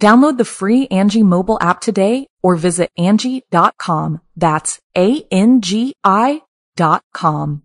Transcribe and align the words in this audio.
Download 0.00 0.38
the 0.38 0.44
free 0.44 0.86
Angi 0.88 1.22
mobile 1.24 1.58
app 1.60 1.80
today 1.80 2.28
or 2.42 2.54
visit 2.54 2.90
Angi.com. 2.98 4.20
That's 4.36 4.80
A-N-G-I 4.96 6.42
dot 6.76 7.02
com. 7.12 7.62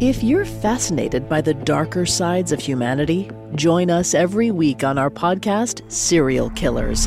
If 0.00 0.24
you're 0.24 0.44
fascinated 0.44 1.28
by 1.28 1.42
the 1.42 1.54
darker 1.54 2.04
sides 2.04 2.50
of 2.50 2.58
humanity, 2.58 3.30
join 3.54 3.88
us 3.88 4.14
every 4.14 4.50
week 4.50 4.82
on 4.82 4.98
our 4.98 5.10
podcast, 5.10 5.88
Serial 5.92 6.50
Killers 6.50 7.06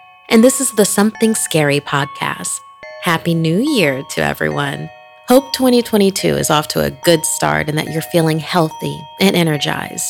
and 0.31 0.41
this 0.41 0.61
is 0.61 0.71
the 0.71 0.85
Something 0.85 1.35
Scary 1.35 1.81
podcast. 1.81 2.61
Happy 3.01 3.33
New 3.33 3.57
Year 3.57 4.01
to 4.11 4.21
everyone. 4.21 4.89
Hope 5.27 5.51
2022 5.51 6.29
is 6.29 6.49
off 6.49 6.69
to 6.69 6.81
a 6.81 6.89
good 6.89 7.25
start 7.25 7.67
and 7.67 7.77
that 7.77 7.91
you're 7.91 8.01
feeling 8.01 8.39
healthy 8.39 8.97
and 9.19 9.35
energized. 9.35 10.05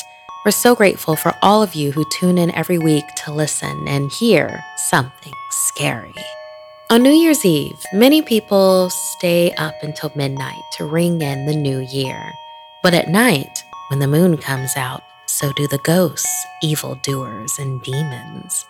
We're 0.46 0.52
so 0.52 0.76
grateful 0.76 1.16
for 1.16 1.34
all 1.42 1.64
of 1.64 1.74
you 1.74 1.92
who 1.92 2.06
tune 2.20 2.38
in 2.38 2.54
every 2.54 2.78
week 2.78 3.06
to 3.26 3.34
listen 3.34 3.88
and 3.88 4.12
hear 4.12 4.64
something 4.92 5.34
scary. 5.50 6.14
On 6.92 7.02
New 7.02 7.10
Year's 7.10 7.44
Eve, 7.44 7.84
many 7.92 8.22
people 8.22 8.92
stay 8.92 9.52
up 9.54 9.74
until 9.82 10.12
midnight 10.14 10.62
to 10.74 10.86
ring 10.86 11.20
in 11.24 11.48
the 11.48 11.56
new 11.56 11.80
year. 11.80 12.32
But 12.84 12.94
at 12.94 13.10
night, 13.10 13.64
when 13.90 13.98
the 13.98 14.08
moon 14.08 14.38
comes 14.38 14.78
out, 14.78 15.02
so 15.26 15.52
do 15.54 15.68
the 15.68 15.80
ghosts, 15.80 16.46
evildoers, 16.62 17.58
and 17.58 17.82
demons. 17.82 18.68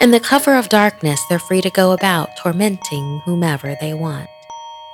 In 0.00 0.12
the 0.12 0.18
cover 0.20 0.56
of 0.56 0.70
darkness, 0.70 1.20
they're 1.28 1.38
free 1.38 1.60
to 1.60 1.68
go 1.68 1.92
about 1.92 2.34
tormenting 2.38 3.20
whomever 3.26 3.76
they 3.82 3.92
want. 3.92 4.30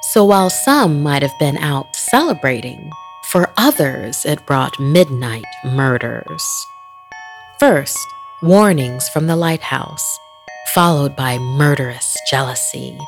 So 0.03 0.25
while 0.25 0.51
some 0.51 1.01
might 1.01 1.23
have 1.23 1.39
been 1.39 1.57
out 1.59 1.95
celebrating, 1.95 2.91
for 3.31 3.53
others 3.57 4.25
it 4.25 4.45
brought 4.47 4.81
midnight 4.81 5.45
murders. 5.65 6.43
First, 7.61 7.97
warnings 8.43 9.09
from 9.09 9.29
the 9.29 9.37
lighthouse, 9.37 10.19
followed 10.75 11.15
by 11.15 11.39
murderous 11.39 12.17
jealousy. 12.29 12.99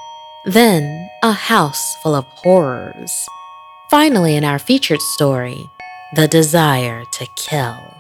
Then, 0.44 1.10
a 1.25 1.32
house 1.32 1.97
full 1.97 2.15
of 2.15 2.26
horrors. 2.26 3.10
Finally, 3.91 4.36
in 4.36 4.44
our 4.44 4.60
featured 4.60 5.00
story, 5.00 5.69
the 6.15 6.28
desire 6.28 7.04
to 7.15 7.26
kill. 7.34 7.97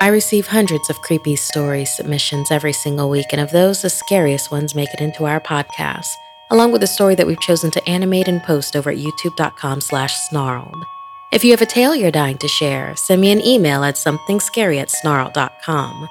I 0.00 0.08
receive 0.08 0.48
hundreds 0.48 0.90
of 0.90 1.00
creepy 1.02 1.36
story 1.36 1.84
submissions 1.84 2.50
every 2.50 2.72
single 2.72 3.08
week, 3.08 3.26
and 3.30 3.40
of 3.40 3.52
those, 3.52 3.82
the 3.82 3.90
scariest 3.90 4.50
ones 4.50 4.74
make 4.74 4.92
it 4.92 5.00
into 5.00 5.24
our 5.24 5.40
podcast, 5.40 6.08
along 6.50 6.72
with 6.72 6.80
the 6.80 6.86
story 6.86 7.14
that 7.14 7.26
we've 7.26 7.40
chosen 7.40 7.70
to 7.70 7.88
animate 7.88 8.26
and 8.26 8.42
post 8.42 8.74
over 8.74 8.90
at 8.90 8.98
youtube.com 8.98 9.80
slash 9.80 10.14
snarled. 10.28 10.84
If 11.32 11.44
you 11.44 11.52
have 11.52 11.62
a 11.62 11.66
tale 11.66 11.94
you're 11.94 12.10
dying 12.10 12.38
to 12.38 12.48
share, 12.48 12.96
send 12.96 13.20
me 13.20 13.30
an 13.30 13.40
email 13.40 13.84
at 13.84 13.94
somethingscary 13.94 14.80
at 14.80 14.90
snarled.com. 14.90 16.08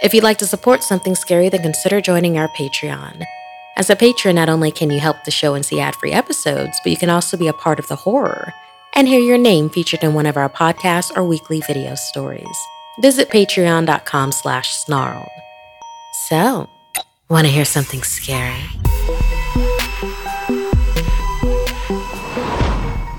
If 0.00 0.14
you'd 0.14 0.24
like 0.24 0.38
to 0.38 0.46
support 0.46 0.84
Something 0.84 1.16
Scary, 1.16 1.48
then 1.48 1.62
consider 1.62 2.00
joining 2.00 2.38
our 2.38 2.48
Patreon. 2.48 3.24
As 3.76 3.90
a 3.90 3.96
patron, 3.96 4.36
not 4.36 4.48
only 4.48 4.70
can 4.70 4.90
you 4.90 5.00
help 5.00 5.24
the 5.24 5.32
show 5.32 5.54
and 5.54 5.66
see 5.66 5.80
ad 5.80 5.96
free 5.96 6.12
episodes, 6.12 6.78
but 6.82 6.90
you 6.90 6.96
can 6.96 7.10
also 7.10 7.36
be 7.36 7.48
a 7.48 7.52
part 7.52 7.80
of 7.80 7.88
the 7.88 7.96
horror 7.96 8.52
and 8.94 9.08
hear 9.08 9.20
your 9.20 9.38
name 9.38 9.68
featured 9.68 10.02
in 10.02 10.14
one 10.14 10.26
of 10.26 10.36
our 10.36 10.48
podcasts 10.48 11.14
or 11.16 11.24
weekly 11.24 11.60
video 11.60 11.94
stories 11.94 12.46
visit 13.00 13.28
patreon.com 13.28 14.32
slash 14.32 14.74
snarled. 14.74 15.28
So, 16.28 16.68
want 17.30 17.46
to 17.46 17.52
hear 17.52 17.64
something 17.64 18.02
scary? 18.02 18.62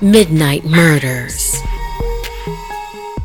Midnight 0.02 0.64
Murders. 0.64 1.60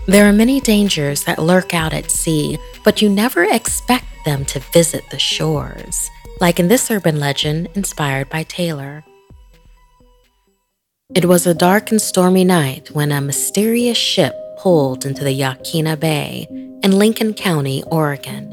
There 0.07 0.27
are 0.27 0.33
many 0.33 0.59
dangers 0.59 1.23
that 1.23 1.39
lurk 1.39 1.73
out 1.73 1.93
at 1.93 2.11
sea, 2.11 2.57
but 2.83 3.01
you 3.01 3.09
never 3.09 3.43
expect 3.43 4.05
them 4.25 4.45
to 4.45 4.59
visit 4.59 5.09
the 5.09 5.17
shores, 5.17 6.09
like 6.41 6.59
in 6.59 6.67
this 6.67 6.91
urban 6.91 7.19
legend 7.19 7.69
inspired 7.75 8.29
by 8.29 8.43
Taylor. 8.43 9.03
It 11.13 11.25
was 11.25 11.47
a 11.47 11.53
dark 11.53 11.91
and 11.91 12.01
stormy 12.01 12.43
night 12.43 12.91
when 12.91 13.11
a 13.11 13.21
mysterious 13.21 13.97
ship 13.97 14.35
pulled 14.65 15.05
into 15.05 15.23
the 15.23 15.39
Yaquina 15.39 15.95
Bay 15.95 16.47
in 16.81 16.97
Lincoln 16.97 17.35
County, 17.35 17.83
Oregon. 17.83 18.49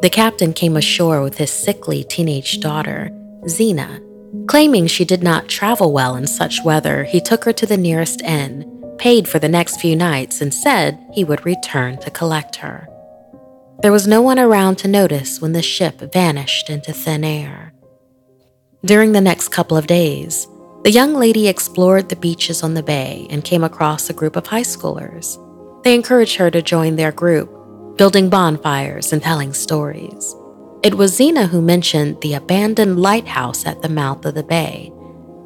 The 0.00 0.08
captain 0.10 0.54
came 0.54 0.74
ashore 0.74 1.20
with 1.20 1.36
his 1.36 1.50
sickly 1.50 2.02
teenage 2.02 2.60
daughter, 2.60 3.10
Zena. 3.46 4.00
Claiming 4.46 4.86
she 4.86 5.04
did 5.04 5.22
not 5.22 5.46
travel 5.46 5.92
well 5.92 6.16
in 6.16 6.26
such 6.26 6.64
weather, 6.64 7.04
he 7.04 7.20
took 7.20 7.44
her 7.44 7.52
to 7.52 7.66
the 7.66 7.76
nearest 7.76 8.22
inn, 8.22 8.64
paid 8.96 9.28
for 9.28 9.38
the 9.38 9.50
next 9.50 9.82
few 9.82 9.94
nights, 9.94 10.40
and 10.40 10.54
said 10.54 10.98
he 11.12 11.24
would 11.24 11.44
return 11.44 11.98
to 11.98 12.10
collect 12.10 12.56
her. 12.56 12.88
There 13.82 13.92
was 13.92 14.08
no 14.08 14.22
one 14.22 14.38
around 14.38 14.76
to 14.76 14.88
notice 14.88 15.42
when 15.42 15.52
the 15.52 15.60
ship 15.60 16.00
vanished 16.10 16.70
into 16.70 16.94
thin 16.94 17.22
air. 17.22 17.74
During 18.82 19.12
the 19.12 19.20
next 19.20 19.48
couple 19.48 19.76
of 19.76 19.86
days, 19.86 20.48
the 20.84 20.90
young 20.92 21.14
lady 21.14 21.48
explored 21.48 22.08
the 22.08 22.16
beaches 22.16 22.62
on 22.62 22.74
the 22.74 22.82
bay 22.82 23.26
and 23.30 23.44
came 23.44 23.64
across 23.64 24.08
a 24.08 24.14
group 24.14 24.36
of 24.36 24.46
high 24.46 24.62
schoolers. 24.62 25.36
They 25.82 25.94
encouraged 25.94 26.36
her 26.36 26.50
to 26.50 26.62
join 26.62 26.96
their 26.96 27.12
group, 27.12 27.50
building 27.96 28.30
bonfires 28.30 29.12
and 29.12 29.22
telling 29.22 29.52
stories. 29.52 30.36
It 30.82 30.94
was 30.94 31.16
Zena 31.16 31.48
who 31.48 31.60
mentioned 31.60 32.20
the 32.20 32.34
abandoned 32.34 33.00
lighthouse 33.00 33.66
at 33.66 33.82
the 33.82 33.88
mouth 33.88 34.24
of 34.24 34.34
the 34.34 34.44
bay 34.44 34.92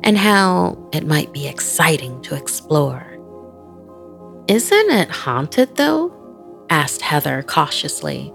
and 0.05 0.19
how 0.19 0.91
it 0.93 1.07
might 1.07 1.33
be 1.33 1.47
exciting 1.47 2.21
to 2.23 2.35
explore. 2.35 3.19
Isn't 4.49 4.91
it 4.91 5.09
haunted 5.11 5.77
though? 5.77 6.13
asked 6.69 7.01
Heather 7.01 7.43
cautiously. 7.43 8.33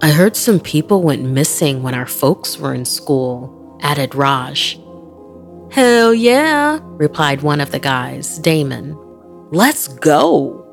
I 0.00 0.10
heard 0.10 0.36
some 0.36 0.60
people 0.60 1.02
went 1.02 1.24
missing 1.24 1.82
when 1.82 1.94
our 1.94 2.06
folks 2.06 2.56
were 2.56 2.74
in 2.74 2.84
school, 2.84 3.78
added 3.82 4.14
Raj. 4.14 4.78
Hell 5.70 6.14
yeah, 6.14 6.78
replied 6.82 7.42
one 7.42 7.60
of 7.60 7.70
the 7.70 7.78
guys, 7.78 8.38
Damon. 8.38 8.96
Let's 9.50 9.88
go. 9.88 10.64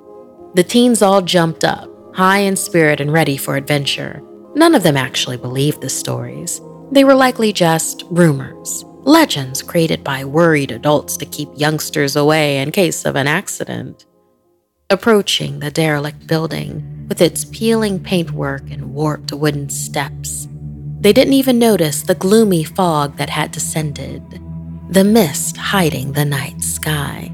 The 0.56 0.64
teens 0.64 1.02
all 1.02 1.22
jumped 1.22 1.66
up, 1.66 1.90
high 2.16 2.40
in 2.40 2.56
spirit 2.56 3.02
and 3.02 3.12
ready 3.12 3.36
for 3.36 3.58
adventure. 3.58 4.22
None 4.56 4.74
of 4.74 4.84
them 4.84 4.96
actually 4.96 5.36
believed 5.36 5.82
the 5.82 5.90
stories. 5.90 6.62
They 6.92 7.04
were 7.04 7.14
likely 7.14 7.52
just 7.52 8.04
rumors, 8.10 8.86
legends 9.04 9.62
created 9.62 10.02
by 10.02 10.24
worried 10.24 10.72
adults 10.72 11.18
to 11.18 11.26
keep 11.26 11.50
youngsters 11.56 12.16
away 12.16 12.60
in 12.60 12.72
case 12.72 13.06
of 13.06 13.18
an 13.18 13.28
accident. 13.28 14.06
Approaching 14.90 15.60
the 15.60 15.72
derelict 15.72 16.26
building 16.26 17.06
with 17.10 17.22
its 17.22 17.44
peeling 17.44 18.00
paintwork 18.00 18.72
and 18.72 18.94
warped 18.94 19.34
wooden 19.34 19.70
steps, 19.70 20.48
they 21.02 21.12
didn't 21.12 21.34
even 21.34 21.60
notice 21.60 22.02
the 22.02 22.16
gloomy 22.16 22.64
fog 22.64 23.18
that 23.18 23.30
had 23.30 23.52
descended 23.52 24.40
the 24.90 25.04
mist 25.04 25.58
hiding 25.58 26.12
the 26.12 26.24
night 26.24 26.62
sky. 26.62 27.34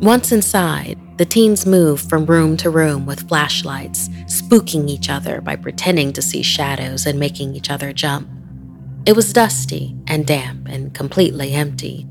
Once 0.00 0.30
inside, 0.30 0.96
the 1.18 1.24
teens 1.24 1.66
moved 1.66 2.08
from 2.08 2.24
room 2.24 2.56
to 2.56 2.70
room 2.70 3.04
with 3.04 3.28
flashlights, 3.28 4.08
spooking 4.26 4.88
each 4.88 5.10
other 5.10 5.40
by 5.40 5.56
pretending 5.56 6.12
to 6.12 6.22
see 6.22 6.42
shadows 6.42 7.04
and 7.04 7.18
making 7.18 7.54
each 7.56 7.68
other 7.68 7.92
jump. 7.92 8.28
It 9.06 9.16
was 9.16 9.32
dusty 9.32 9.96
and 10.06 10.24
damp 10.24 10.68
and 10.68 10.94
completely 10.94 11.52
empty. 11.52 12.06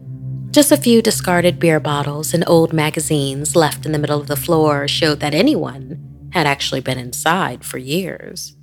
Just 0.52 0.74
a 0.74 0.78
few 0.78 1.02
discarded 1.02 1.58
beer 1.58 1.80
bottles 1.80 2.34
and 2.34 2.44
old 2.46 2.74
magazines 2.74 3.56
left 3.56 3.86
in 3.86 3.94
the 3.94 4.00
middle 4.00 4.20
of 4.20 4.28
the 4.28 4.36
floor 4.36 4.86
showed 4.86 5.22
that 5.22 5.34
anyone 5.34 6.30
had 6.34 6.46
actually 6.46 6.82
been 6.82 6.98
inside 6.98 7.64
for 7.64 7.78
years. 7.78 8.58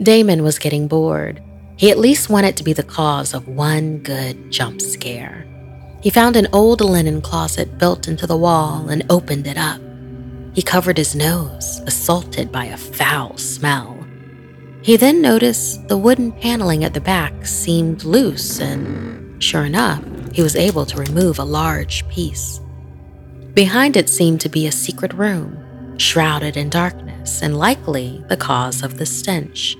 Damon 0.00 0.44
was 0.44 0.60
getting 0.60 0.86
bored. 0.86 1.42
He 1.76 1.90
at 1.90 1.98
least 1.98 2.30
wanted 2.30 2.56
to 2.56 2.64
be 2.64 2.72
the 2.72 2.82
cause 2.82 3.34
of 3.34 3.48
one 3.48 3.98
good 3.98 4.50
jump 4.50 4.80
scare. 4.80 5.46
He 6.00 6.10
found 6.10 6.36
an 6.36 6.48
old 6.52 6.80
linen 6.80 7.20
closet 7.20 7.78
built 7.78 8.06
into 8.06 8.26
the 8.26 8.36
wall 8.36 8.88
and 8.88 9.04
opened 9.10 9.46
it 9.46 9.56
up. 9.56 9.80
He 10.54 10.62
covered 10.62 10.96
his 10.96 11.16
nose, 11.16 11.80
assaulted 11.86 12.52
by 12.52 12.66
a 12.66 12.76
foul 12.76 13.36
smell. 13.38 14.06
He 14.82 14.96
then 14.96 15.20
noticed 15.20 15.88
the 15.88 15.96
wooden 15.96 16.30
paneling 16.30 16.84
at 16.84 16.94
the 16.94 17.00
back 17.00 17.46
seemed 17.46 18.04
loose, 18.04 18.60
and 18.60 19.42
sure 19.42 19.64
enough, 19.64 20.04
he 20.32 20.42
was 20.42 20.56
able 20.56 20.86
to 20.86 20.98
remove 20.98 21.38
a 21.38 21.44
large 21.44 22.06
piece. 22.08 22.60
Behind 23.54 23.96
it 23.96 24.08
seemed 24.08 24.40
to 24.42 24.48
be 24.48 24.66
a 24.66 24.72
secret 24.72 25.12
room, 25.14 25.98
shrouded 25.98 26.56
in 26.56 26.68
darkness 26.68 27.42
and 27.42 27.58
likely 27.58 28.22
the 28.28 28.36
cause 28.36 28.82
of 28.82 28.98
the 28.98 29.06
stench. 29.06 29.76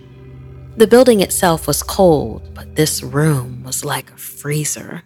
The 0.76 0.88
building 0.88 1.21
itself 1.21 1.69
was 1.69 1.85
cold, 1.85 2.53
but 2.53 2.75
this 2.75 3.00
room 3.00 3.62
was 3.62 3.85
like 3.85 4.11
a 4.11 4.17
freezer. 4.17 5.05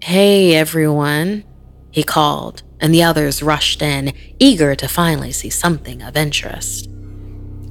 Hey, 0.00 0.54
everyone, 0.54 1.42
he 1.90 2.04
called, 2.04 2.62
and 2.78 2.94
the 2.94 3.02
others 3.02 3.42
rushed 3.42 3.82
in, 3.82 4.12
eager 4.38 4.76
to 4.76 4.86
finally 4.86 5.32
see 5.32 5.50
something 5.50 6.02
of 6.02 6.16
interest. 6.16 6.88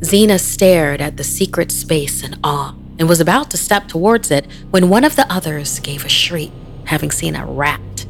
Xena 0.01 0.37
stared 0.37 0.99
at 0.99 1.15
the 1.15 1.23
secret 1.23 1.71
space 1.71 2.21
in 2.21 2.37
awe 2.43 2.75
and 2.99 3.07
was 3.07 3.21
about 3.21 3.49
to 3.51 3.57
step 3.57 3.87
towards 3.87 4.29
it 4.29 4.45
when 4.71 4.89
one 4.89 5.05
of 5.05 5.15
the 5.15 5.31
others 5.31 5.79
gave 5.79 6.03
a 6.03 6.09
shriek, 6.09 6.51
having 6.83 7.11
seen 7.11 7.37
a 7.37 7.45
rat. 7.45 8.05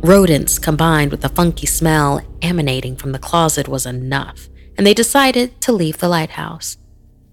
Rodents 0.00 0.60
combined 0.60 1.10
with 1.10 1.22
the 1.22 1.28
funky 1.28 1.66
smell 1.66 2.20
emanating 2.40 2.94
from 2.94 3.10
the 3.10 3.18
closet 3.18 3.66
was 3.66 3.84
enough, 3.84 4.48
and 4.78 4.86
they 4.86 4.94
decided 4.94 5.60
to 5.62 5.72
leave 5.72 5.98
the 5.98 6.08
lighthouse. 6.08 6.76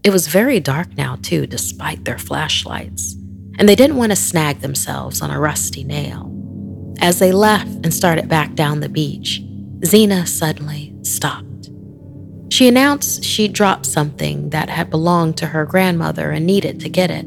It 0.03 0.11
was 0.11 0.27
very 0.27 0.59
dark 0.59 0.97
now, 0.97 1.17
too, 1.21 1.47
despite 1.47 2.05
their 2.05 2.17
flashlights 2.17 3.15
and 3.57 3.69
they 3.69 3.75
didn't 3.75 3.97
want 3.97 4.11
to 4.11 4.15
snag 4.15 4.59
themselves 4.59 5.21
on 5.21 5.31
a 5.31 5.39
rusty 5.39 5.83
nail. 5.83 6.29
As 6.99 7.19
they 7.19 7.31
left 7.31 7.67
and 7.67 7.93
started 7.93 8.27
back 8.27 8.55
down 8.55 8.79
the 8.79 8.89
beach, 8.89 9.41
Zena 9.85 10.25
suddenly 10.25 10.95
stopped. 11.03 11.69
She 12.49 12.67
announced 12.67 13.23
she'd 13.23 13.53
dropped 13.53 13.85
something 13.85 14.51
that 14.51 14.69
had 14.69 14.89
belonged 14.89 15.37
to 15.37 15.47
her 15.47 15.65
grandmother 15.65 16.31
and 16.31 16.45
needed 16.45 16.79
to 16.81 16.89
get 16.89 17.11
it. 17.11 17.25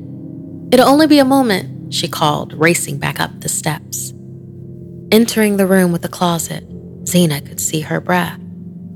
It'll 0.72 0.88
only 0.88 1.06
be 1.06 1.18
a 1.18 1.24
moment, 1.24 1.92
she 1.92 2.08
called, 2.08 2.52
racing 2.54 2.98
back 2.98 3.20
up 3.20 3.40
the 3.40 3.48
steps. 3.48 4.12
Entering 5.12 5.56
the 5.56 5.66
room 5.66 5.92
with 5.92 6.02
the 6.02 6.08
closet, 6.08 6.64
Zena 7.06 7.40
could 7.40 7.60
see 7.60 7.80
her 7.80 8.00
breath. 8.00 8.40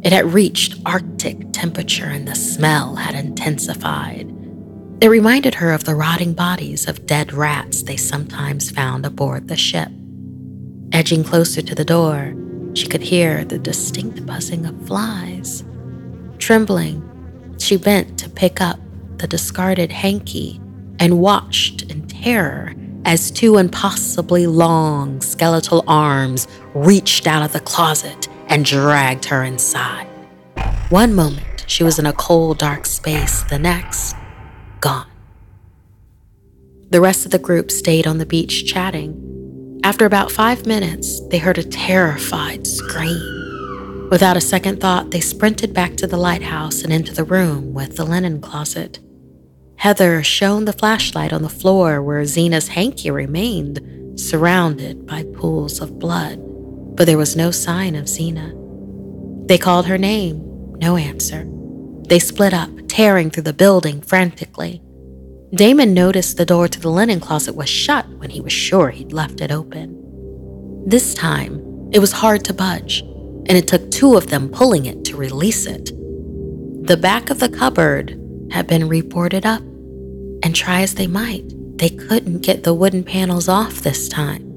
It 0.03 0.13
had 0.13 0.33
reached 0.33 0.81
Arctic 0.87 1.53
temperature 1.53 2.07
and 2.07 2.27
the 2.27 2.35
smell 2.35 2.97
had 2.97 3.15
intensified. 3.15 4.35
It 5.03 5.09
reminded 5.09 5.55
her 5.57 5.73
of 5.73 5.85
the 5.85 5.95
rotting 5.95 6.33
bodies 6.33 6.89
of 6.89 7.07
dead 7.07 7.35
rats 7.35 7.83
they 7.83 7.97
sometimes 7.97 8.71
found 8.71 9.05
aboard 9.05 9.49
the 9.49 9.57
ship. 9.57 9.89
Edging 10.93 11.23
closer 11.23 11.61
to 11.61 11.75
the 11.75 11.85
door, 11.85 12.35
she 12.75 12.87
could 12.87 13.03
hear 13.03 13.45
the 13.45 13.59
distinct 13.59 14.25
buzzing 14.25 14.65
of 14.65 14.87
flies. 14.87 15.65
Trembling, 16.39 17.05
she 17.59 17.77
bent 17.77 18.19
to 18.21 18.31
pick 18.31 18.61
up 18.61 18.81
the 19.19 19.27
discarded 19.27 19.93
hanky 19.93 20.61
and 20.99 21.19
watched 21.19 21.83
in 21.91 22.07
terror 22.09 22.75
as 23.05 23.31
two 23.31 23.59
impossibly 23.59 24.47
long 24.47 25.21
skeletal 25.21 25.85
arms 25.87 26.49
reached 26.75 27.27
out 27.27 27.43
of 27.43 27.53
the 27.53 27.61
closet 27.61 28.29
and 28.51 28.65
dragged 28.65 29.25
her 29.27 29.43
inside. 29.45 30.09
One 30.91 31.15
moment, 31.15 31.65
she 31.69 31.85
was 31.85 31.99
in 31.99 32.05
a 32.05 32.13
cold, 32.13 32.59
dark 32.59 32.85
space. 32.85 33.45
The 33.45 33.59
next, 33.59 34.17
gone. 34.81 35.07
The 36.91 37.01
rest 37.01 37.25
of 37.25 37.31
the 37.31 37.39
group 37.39 37.71
stayed 37.71 38.09
on 38.09 38.19
the 38.19 38.27
beach 38.27 38.67
chatting. 38.67 39.81
After 39.85 40.05
about 40.05 40.33
five 40.33 40.67
minutes, 40.67 41.21
they 41.29 41.39
heard 41.39 41.59
a 41.59 41.63
terrified 41.63 42.67
scream. 42.67 44.09
Without 44.11 44.37
a 44.37 44.41
second 44.41 44.81
thought, 44.81 45.13
they 45.13 45.21
sprinted 45.21 45.73
back 45.73 45.97
to 45.97 46.09
the 46.09 46.17
lighthouse 46.17 46.83
and 46.83 46.93
into 46.93 47.15
the 47.15 47.23
room 47.23 47.73
with 47.73 47.97
the 47.97 48.05
linen 48.05 48.41
closet. 48.41 48.99
Heather 49.77 50.25
shone 50.25 50.65
the 50.65 50.73
flashlight 50.73 51.33
on 51.33 51.43
the 51.43 51.49
floor 51.49 52.03
where 52.03 52.23
Xena's 52.25 52.69
hanky 52.69 53.13
remained, 53.13 54.21
surrounded 54.21 55.07
by 55.07 55.23
pools 55.23 55.81
of 55.81 56.01
blood, 56.01 56.39
but 57.01 57.07
there 57.07 57.17
was 57.17 57.35
no 57.35 57.51
sign 57.51 57.95
of 57.95 58.05
Xena. 58.05 58.53
They 59.49 59.57
called 59.57 59.87
her 59.87 59.97
name, 59.97 60.75
no 60.77 60.99
answer. 60.99 61.49
They 62.07 62.19
split 62.19 62.53
up, 62.53 62.69
tearing 62.89 63.31
through 63.31 63.45
the 63.45 63.55
building 63.55 64.03
frantically. 64.03 64.83
Damon 65.55 65.95
noticed 65.95 66.37
the 66.37 66.45
door 66.45 66.69
to 66.69 66.79
the 66.79 66.91
linen 66.91 67.19
closet 67.19 67.55
was 67.57 67.71
shut 67.71 68.07
when 68.19 68.29
he 68.29 68.43
was 68.43 68.53
sure 68.53 68.91
he'd 68.91 69.15
left 69.15 69.41
it 69.41 69.51
open. 69.51 70.85
This 70.87 71.15
time, 71.15 71.89
it 71.91 72.01
was 72.01 72.13
hard 72.13 72.45
to 72.45 72.53
budge, 72.53 73.01
and 73.01 73.53
it 73.53 73.67
took 73.67 73.91
two 73.91 74.15
of 74.15 74.27
them 74.27 74.51
pulling 74.51 74.85
it 74.85 75.03
to 75.07 75.17
release 75.17 75.65
it. 75.65 75.87
The 76.87 76.99
back 76.99 77.31
of 77.31 77.41
the 77.41 77.49
cupboard 77.49 78.11
had 78.51 78.67
been 78.67 78.91
reboarded 78.91 79.47
up, 79.47 79.63
and 80.45 80.55
try 80.55 80.83
as 80.83 80.97
they 80.97 81.07
might, 81.07 81.51
they 81.79 81.89
couldn't 81.89 82.43
get 82.43 82.63
the 82.63 82.75
wooden 82.75 83.05
panels 83.05 83.49
off 83.49 83.77
this 83.77 84.07
time. 84.07 84.50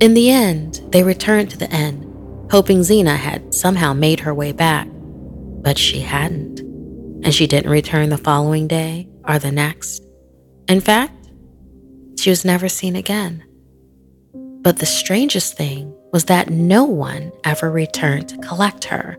In 0.00 0.14
the 0.14 0.30
end, 0.30 0.80
they 0.92 1.02
returned 1.02 1.50
to 1.50 1.58
the 1.58 1.70
inn, 1.70 2.46
hoping 2.50 2.80
Xena 2.80 3.16
had 3.16 3.52
somehow 3.52 3.92
made 3.92 4.20
her 4.20 4.32
way 4.32 4.52
back, 4.52 4.86
but 4.90 5.76
she 5.76 6.00
hadn't 6.00 6.60
and 7.24 7.34
she 7.34 7.46
didn't 7.46 7.70
return 7.70 8.10
the 8.10 8.16
following 8.16 8.68
day 8.68 9.08
or 9.26 9.38
the 9.38 9.50
next. 9.50 10.02
In 10.68 10.80
fact, 10.80 11.30
she 12.18 12.30
was 12.30 12.44
never 12.44 12.68
seen 12.68 12.94
again. 12.94 13.44
But 14.62 14.78
the 14.78 14.86
strangest 14.86 15.56
thing 15.56 15.92
was 16.12 16.26
that 16.26 16.50
no 16.50 16.84
one 16.84 17.32
ever 17.44 17.70
returned 17.70 18.28
to 18.28 18.38
collect 18.38 18.84
her. 18.84 19.16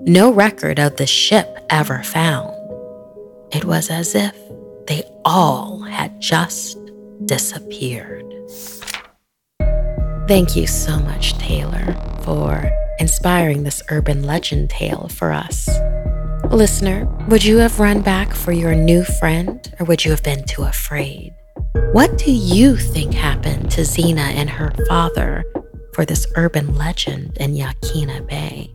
No 0.00 0.32
record 0.32 0.78
of 0.78 0.96
the 0.96 1.06
ship 1.06 1.58
ever 1.70 2.02
found. 2.02 2.50
It 3.52 3.64
was 3.64 3.90
as 3.90 4.14
if 4.14 4.34
they 4.86 5.02
all 5.24 5.80
had 5.80 6.20
just 6.20 6.78
disappeared. 7.26 8.33
Thank 10.26 10.56
you 10.56 10.66
so 10.66 10.98
much, 11.00 11.34
Taylor, 11.36 11.94
for 12.22 12.70
inspiring 12.98 13.62
this 13.62 13.82
urban 13.90 14.22
legend 14.22 14.70
tale 14.70 15.08
for 15.08 15.32
us. 15.32 15.68
Listener, 16.50 17.04
would 17.28 17.44
you 17.44 17.58
have 17.58 17.78
run 17.78 18.00
back 18.00 18.32
for 18.32 18.50
your 18.50 18.74
new 18.74 19.04
friend 19.04 19.70
or 19.78 19.84
would 19.84 20.02
you 20.02 20.10
have 20.12 20.22
been 20.22 20.42
too 20.44 20.62
afraid? 20.62 21.34
What 21.92 22.16
do 22.16 22.32
you 22.32 22.74
think 22.76 23.12
happened 23.12 23.70
to 23.72 23.82
Xena 23.82 24.32
and 24.32 24.48
her 24.48 24.72
father 24.88 25.44
for 25.92 26.06
this 26.06 26.26
urban 26.36 26.74
legend 26.74 27.36
in 27.36 27.54
Yaquina 27.54 28.26
Bay? 28.26 28.74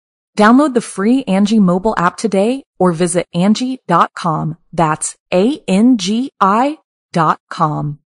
Download 0.37 0.73
the 0.73 0.81
free 0.81 1.23
Angi 1.25 1.59
mobile 1.59 1.93
app 1.97 2.17
today 2.17 2.63
or 2.79 2.93
visit 2.93 3.27
Angi.com. 3.35 4.57
That's 4.73 5.15
A-N-G-I 5.33 6.77
dot 7.11 7.39
com. 7.49 7.99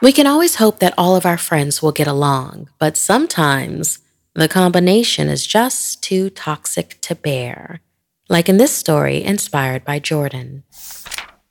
We 0.00 0.12
can 0.12 0.26
always 0.26 0.54
hope 0.54 0.78
that 0.78 0.94
all 0.96 1.16
of 1.16 1.26
our 1.26 1.36
friends 1.36 1.82
will 1.82 1.92
get 1.92 2.06
along, 2.06 2.68
but 2.78 2.96
sometimes 2.96 3.98
the 4.34 4.48
combination 4.48 5.28
is 5.28 5.46
just 5.46 6.02
too 6.02 6.30
toxic 6.30 7.00
to 7.02 7.14
bear. 7.14 7.80
Like 8.28 8.48
in 8.48 8.58
this 8.58 8.72
story 8.72 9.24
inspired 9.24 9.84
by 9.84 9.98
Jordan. 9.98 10.62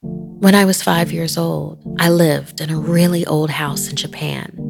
When 0.01 0.55
I 0.55 0.65
was 0.65 0.81
five 0.81 1.11
years 1.11 1.37
old, 1.37 1.83
I 1.99 2.09
lived 2.09 2.61
in 2.61 2.69
a 2.69 2.79
really 2.79 3.25
old 3.25 3.49
house 3.49 3.89
in 3.89 3.95
Japan. 3.95 4.66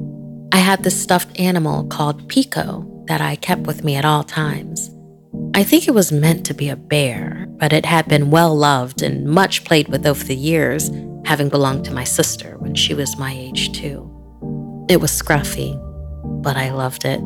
I 0.57 0.61
had 0.61 0.81
this 0.81 0.99
stuffed 0.99 1.39
animal 1.39 1.83
called 1.83 2.27
Pico 2.29 2.83
that 3.05 3.21
I 3.21 3.35
kept 3.35 3.67
with 3.67 3.83
me 3.83 3.95
at 3.95 4.05
all 4.05 4.23
times. 4.23 4.89
I 5.53 5.63
think 5.63 5.87
it 5.87 5.93
was 5.93 6.11
meant 6.11 6.47
to 6.47 6.55
be 6.55 6.67
a 6.67 6.75
bear, 6.75 7.45
but 7.59 7.73
it 7.73 7.85
had 7.85 8.07
been 8.07 8.31
well 8.31 8.57
loved 8.57 9.03
and 9.03 9.27
much 9.27 9.65
played 9.65 9.87
with 9.87 10.07
over 10.07 10.23
the 10.23 10.35
years, 10.35 10.89
having 11.25 11.47
belonged 11.49 11.85
to 11.85 11.93
my 11.93 12.03
sister 12.03 12.57
when 12.57 12.73
she 12.73 12.95
was 12.95 13.19
my 13.19 13.31
age 13.33 13.71
too. 13.71 14.09
It 14.89 14.99
was 14.99 15.11
scruffy, 15.11 15.77
but 16.41 16.57
I 16.57 16.71
loved 16.71 17.05
it. 17.05 17.21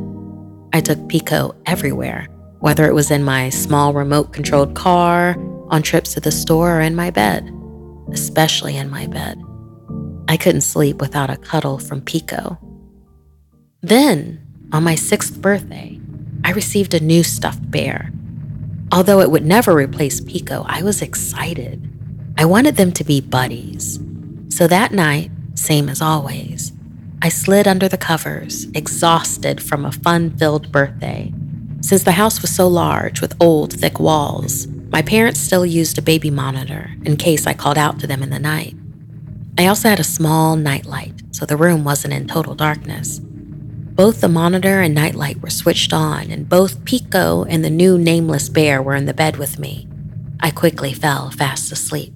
I 0.73 0.81
took 0.81 1.07
Pico 1.07 1.55
everywhere, 1.65 2.27
whether 2.59 2.85
it 2.85 2.93
was 2.93 3.11
in 3.11 3.23
my 3.23 3.47
small 3.47 3.93
remote 3.93 4.33
controlled 4.33 4.75
car, 4.75 5.37
on 5.69 5.83
trips 5.83 6.15
to 6.15 6.19
the 6.19 6.33
store, 6.33 6.79
or 6.79 6.81
in 6.81 6.97
my 6.97 7.11
bed, 7.11 7.49
especially 8.11 8.75
in 8.75 8.89
my 8.89 9.07
bed. 9.07 9.41
I 10.27 10.35
couldn't 10.35 10.67
sleep 10.67 10.99
without 10.99 11.29
a 11.29 11.37
cuddle 11.37 11.79
from 11.79 12.01
Pico. 12.01 12.59
Then, 13.81 14.39
on 14.71 14.83
my 14.83 14.93
sixth 14.93 15.41
birthday, 15.41 15.99
I 16.43 16.51
received 16.51 16.93
a 16.93 16.99
new 16.99 17.23
stuffed 17.23 17.71
bear. 17.71 18.11
Although 18.91 19.21
it 19.21 19.31
would 19.31 19.45
never 19.45 19.73
replace 19.73 20.21
Pico, 20.21 20.63
I 20.67 20.83
was 20.83 21.01
excited. 21.01 21.89
I 22.37 22.45
wanted 22.45 22.75
them 22.75 22.91
to 22.91 23.03
be 23.03 23.21
buddies. 23.21 23.99
So 24.49 24.67
that 24.67 24.91
night, 24.91 25.31
same 25.55 25.89
as 25.89 25.99
always, 25.99 26.73
I 27.23 27.29
slid 27.29 27.67
under 27.67 27.87
the 27.87 27.97
covers, 27.97 28.65
exhausted 28.75 29.63
from 29.63 29.85
a 29.85 29.91
fun 29.91 30.37
filled 30.37 30.71
birthday. 30.71 31.33
Since 31.81 32.03
the 32.03 32.11
house 32.11 32.41
was 32.41 32.55
so 32.55 32.67
large 32.67 33.19
with 33.19 33.35
old, 33.41 33.73
thick 33.73 33.99
walls, 33.99 34.67
my 34.91 35.01
parents 35.01 35.39
still 35.39 35.65
used 35.65 35.97
a 35.97 36.03
baby 36.03 36.29
monitor 36.29 36.91
in 37.03 37.17
case 37.17 37.47
I 37.47 37.53
called 37.53 37.79
out 37.79 37.99
to 38.01 38.07
them 38.07 38.21
in 38.21 38.29
the 38.29 38.39
night. 38.39 38.75
I 39.57 39.65
also 39.65 39.89
had 39.89 39.99
a 39.99 40.03
small 40.03 40.55
nightlight, 40.55 41.13
so 41.31 41.47
the 41.47 41.57
room 41.57 41.83
wasn't 41.83 42.13
in 42.13 42.27
total 42.27 42.53
darkness. 42.53 43.21
Both 44.01 44.21
the 44.21 44.29
monitor 44.29 44.81
and 44.81 44.95
nightlight 44.95 45.43
were 45.43 45.51
switched 45.51 45.93
on, 45.93 46.31
and 46.31 46.49
both 46.49 46.83
Pico 46.85 47.43
and 47.43 47.63
the 47.63 47.69
new 47.69 47.99
nameless 47.99 48.49
bear 48.49 48.81
were 48.81 48.95
in 48.95 49.05
the 49.05 49.13
bed 49.13 49.37
with 49.37 49.59
me. 49.59 49.87
I 50.39 50.49
quickly 50.49 50.91
fell 50.91 51.29
fast 51.29 51.71
asleep. 51.71 52.11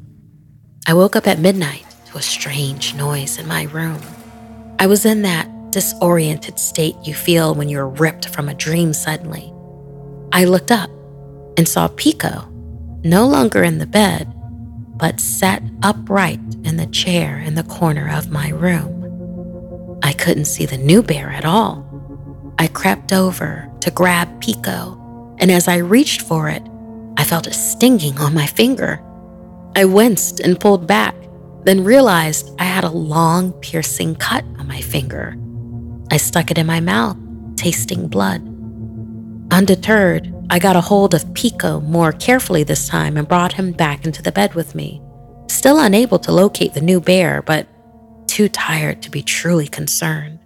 I 0.87 0.95
woke 0.95 1.15
up 1.15 1.27
at 1.27 1.37
midnight 1.37 1.85
to 2.07 2.17
a 2.17 2.23
strange 2.23 2.95
noise 2.95 3.37
in 3.37 3.47
my 3.47 3.65
room. 3.65 4.01
I 4.79 4.87
was 4.87 5.05
in 5.05 5.21
that 5.21 5.47
disoriented 5.71 6.57
state 6.57 6.95
you 7.03 7.13
feel 7.13 7.53
when 7.53 7.69
you're 7.69 7.87
ripped 7.87 8.29
from 8.29 8.49
a 8.49 8.55
dream 8.55 8.91
suddenly. 8.91 9.53
I 10.31 10.45
looked 10.45 10.71
up 10.71 10.89
and 11.55 11.67
saw 11.67 11.87
Pico, 11.89 12.51
no 13.03 13.27
longer 13.27 13.63
in 13.63 13.77
the 13.77 13.85
bed, 13.85 14.33
but 14.97 15.19
sat 15.19 15.61
upright 15.83 16.39
in 16.63 16.77
the 16.77 16.87
chair 16.87 17.37
in 17.37 17.53
the 17.53 17.61
corner 17.61 18.09
of 18.11 18.31
my 18.31 18.49
room. 18.49 19.04
I 20.03 20.13
couldn't 20.13 20.45
see 20.45 20.65
the 20.65 20.77
new 20.77 21.01
bear 21.01 21.29
at 21.29 21.45
all. 21.45 21.85
I 22.57 22.67
crept 22.67 23.11
over 23.11 23.69
to 23.81 23.91
grab 23.91 24.41
Pico, 24.41 25.35
and 25.39 25.51
as 25.51 25.67
I 25.67 25.77
reached 25.77 26.21
for 26.21 26.49
it, 26.49 26.63
I 27.17 27.23
felt 27.23 27.47
a 27.47 27.53
stinging 27.53 28.17
on 28.19 28.33
my 28.33 28.45
finger. 28.45 29.01
I 29.75 29.85
winced 29.85 30.39
and 30.39 30.59
pulled 30.59 30.87
back, 30.87 31.15
then 31.63 31.83
realized 31.83 32.49
I 32.59 32.63
had 32.63 32.83
a 32.83 32.89
long, 32.89 33.51
piercing 33.53 34.15
cut 34.15 34.43
on 34.57 34.67
my 34.67 34.81
finger. 34.81 35.35
I 36.11 36.17
stuck 36.17 36.51
it 36.51 36.57
in 36.57 36.65
my 36.65 36.79
mouth, 36.79 37.17
tasting 37.55 38.07
blood. 38.07 38.41
Undeterred, 39.51 40.33
I 40.49 40.59
got 40.59 40.75
a 40.75 40.81
hold 40.81 41.13
of 41.13 41.33
Pico 41.33 41.81
more 41.81 42.11
carefully 42.11 42.63
this 42.63 42.87
time 42.87 43.17
and 43.17 43.27
brought 43.27 43.53
him 43.53 43.71
back 43.71 44.05
into 44.05 44.21
the 44.21 44.31
bed 44.31 44.53
with 44.53 44.75
me. 44.75 45.01
Still 45.47 45.79
unable 45.79 46.19
to 46.19 46.31
locate 46.31 46.73
the 46.73 46.81
new 46.81 47.01
bear, 47.01 47.41
but 47.41 47.67
too 48.35 48.49
tired 48.49 49.01
to 49.01 49.09
be 49.09 49.23
truly 49.23 49.65
concerned. 49.65 50.37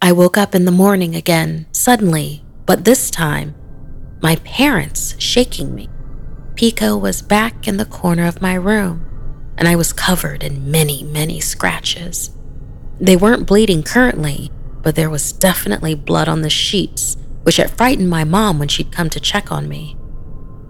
I 0.00 0.10
woke 0.12 0.38
up 0.38 0.54
in 0.54 0.64
the 0.64 0.70
morning 0.70 1.14
again, 1.14 1.66
suddenly, 1.70 2.42
but 2.64 2.86
this 2.86 3.10
time, 3.10 3.54
my 4.22 4.36
parents 4.36 5.14
shaking 5.18 5.74
me. 5.74 5.90
Pico 6.54 6.96
was 6.96 7.20
back 7.20 7.68
in 7.68 7.76
the 7.76 7.84
corner 7.84 8.26
of 8.26 8.40
my 8.40 8.54
room, 8.54 9.04
and 9.58 9.68
I 9.68 9.76
was 9.76 9.92
covered 9.92 10.42
in 10.42 10.70
many, 10.70 11.02
many 11.02 11.40
scratches. 11.40 12.30
They 12.98 13.16
weren't 13.16 13.46
bleeding 13.46 13.82
currently, 13.82 14.50
but 14.80 14.94
there 14.94 15.10
was 15.10 15.34
definitely 15.34 15.94
blood 15.94 16.26
on 16.26 16.40
the 16.40 16.48
sheets 16.48 17.18
which 17.42 17.58
had 17.58 17.70
frightened 17.70 18.08
my 18.08 18.24
mom 18.24 18.58
when 18.58 18.68
she'd 18.68 18.92
come 18.92 19.10
to 19.10 19.20
check 19.20 19.52
on 19.52 19.68
me. 19.68 19.94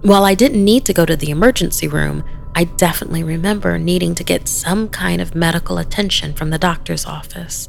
While 0.03 0.25
I 0.25 0.35
didn't 0.35 0.65
need 0.65 0.85
to 0.87 0.93
go 0.93 1.07
to 1.07 1.15
the 1.15 1.31
emergency 1.31 1.87
room, 1.87 2.25
I 2.55 2.65
definitely 2.65 3.23
remember 3.23 3.79
needing 3.79 4.15
to 4.17 4.25
get 4.25 4.49
some 4.49 4.89
kind 4.89 5.21
of 5.21 5.35
medical 5.35 5.79
attention 5.79 6.35
from 6.35 6.51
the 6.51 6.59
doctor's 6.59 7.07
office. 7.07 7.69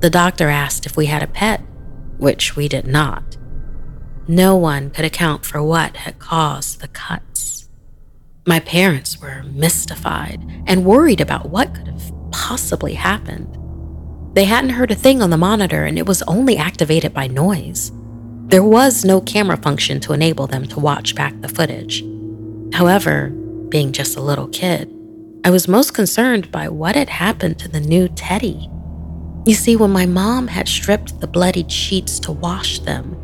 The 0.00 0.10
doctor 0.10 0.48
asked 0.48 0.86
if 0.86 0.96
we 0.96 1.06
had 1.06 1.22
a 1.22 1.28
pet, 1.28 1.60
which 2.18 2.56
we 2.56 2.68
did 2.68 2.86
not. 2.86 3.36
No 4.26 4.56
one 4.56 4.90
could 4.90 5.04
account 5.04 5.44
for 5.44 5.62
what 5.62 5.96
had 5.98 6.18
caused 6.18 6.80
the 6.80 6.88
cuts. 6.88 7.68
My 8.46 8.58
parents 8.58 9.20
were 9.20 9.44
mystified 9.44 10.40
and 10.66 10.84
worried 10.84 11.20
about 11.20 11.50
what 11.50 11.74
could 11.74 11.86
have 11.86 12.12
possibly 12.32 12.94
happened. 12.94 13.56
They 14.34 14.44
hadn't 14.44 14.70
heard 14.70 14.90
a 14.90 14.96
thing 14.96 15.22
on 15.22 15.30
the 15.30 15.36
monitor 15.36 15.84
and 15.84 15.98
it 15.98 16.06
was 16.06 16.22
only 16.22 16.56
activated 16.56 17.14
by 17.14 17.26
noise. 17.26 17.92
There 18.46 18.64
was 18.64 19.04
no 19.04 19.20
camera 19.20 19.56
function 19.56 20.00
to 20.00 20.12
enable 20.12 20.46
them 20.46 20.66
to 20.68 20.80
watch 20.80 21.14
back 21.14 21.40
the 21.40 21.48
footage. 21.48 22.02
However, 22.72 23.32
being 23.72 23.90
just 23.90 24.18
a 24.18 24.22
little 24.22 24.48
kid, 24.48 24.92
I 25.44 25.50
was 25.50 25.66
most 25.66 25.94
concerned 25.94 26.52
by 26.52 26.68
what 26.68 26.94
had 26.94 27.08
happened 27.08 27.58
to 27.60 27.68
the 27.68 27.80
new 27.80 28.06
Teddy. 28.06 28.68
You 29.46 29.54
see, 29.54 29.76
when 29.76 29.90
my 29.90 30.04
mom 30.04 30.46
had 30.46 30.68
stripped 30.68 31.18
the 31.18 31.26
bloodied 31.26 31.72
sheets 31.72 32.20
to 32.20 32.32
wash 32.32 32.80
them, 32.80 33.16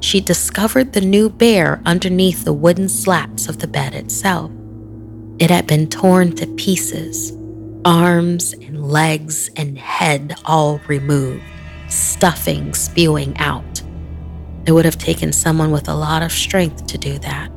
she 0.00 0.20
discovered 0.20 0.92
the 0.92 1.00
new 1.00 1.28
bear 1.28 1.82
underneath 1.84 2.44
the 2.44 2.52
wooden 2.52 2.88
slats 2.88 3.48
of 3.48 3.58
the 3.58 3.66
bed 3.66 3.92
itself. 3.92 4.52
It 5.40 5.50
had 5.50 5.66
been 5.66 5.90
torn 5.90 6.32
to 6.36 6.46
pieces, 6.46 7.32
arms 7.84 8.52
and 8.52 8.88
legs 8.88 9.50
and 9.56 9.76
head 9.76 10.36
all 10.44 10.80
removed, 10.86 11.42
stuffing 11.88 12.72
spewing 12.72 13.36
out. 13.38 13.82
It 14.64 14.70
would 14.70 14.84
have 14.84 14.98
taken 14.98 15.32
someone 15.32 15.72
with 15.72 15.88
a 15.88 15.94
lot 15.94 16.22
of 16.22 16.30
strength 16.30 16.86
to 16.86 16.98
do 16.98 17.18
that. 17.18 17.50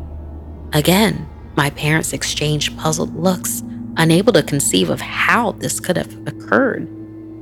Again, 0.74 1.28
my 1.56 1.70
parents 1.72 2.14
exchanged 2.14 2.78
puzzled 2.78 3.16
looks, 3.16 3.64
unable 3.98 4.34
to 4.34 4.44
conceive 4.44 4.90
of 4.90 5.02
how 5.02 5.52
this 5.54 5.80
could 5.80 5.98
have 5.98 6.16
occurred. 6.28 6.88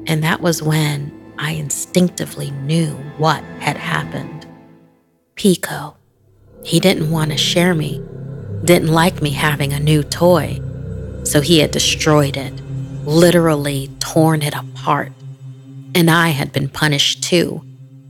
And 0.08 0.24
that 0.24 0.42
was 0.42 0.64
when 0.64 1.34
I 1.38 1.52
instinctively 1.52 2.52
knew 2.52 2.92
what 3.18 3.44
had 3.60 3.78
happened. 3.78 4.48
Pico. 5.36 5.96
He 6.64 6.80
didn't 6.80 7.12
want 7.12 7.32
to 7.32 7.38
share 7.38 7.74
me, 7.74 8.04
didn't 8.66 8.90
like 8.90 9.22
me 9.22 9.32
having 9.32 9.72
a 9.72 9.80
new 9.80 10.04
toy, 10.04 10.60
so 11.24 11.40
he 11.40 11.60
had 11.60 11.72
destroyed 11.72 12.36
it, 12.36 12.54
literally 13.06 13.90
torn 14.00 14.42
it 14.42 14.54
apart. 14.54 15.14
And 15.96 16.12
I 16.12 16.30
had 16.30 16.52
been 16.52 16.70
punished 16.70 17.24
too 17.24 17.64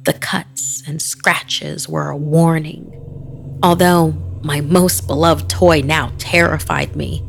the 0.03 0.13
cuts 0.13 0.81
and 0.87 1.01
scratches 1.01 1.87
were 1.87 2.09
a 2.09 2.17
warning. 2.17 2.91
Although 3.61 4.15
my 4.43 4.61
most 4.61 5.07
beloved 5.07 5.49
toy 5.49 5.81
now 5.81 6.11
terrified 6.17 6.95
me, 6.95 7.23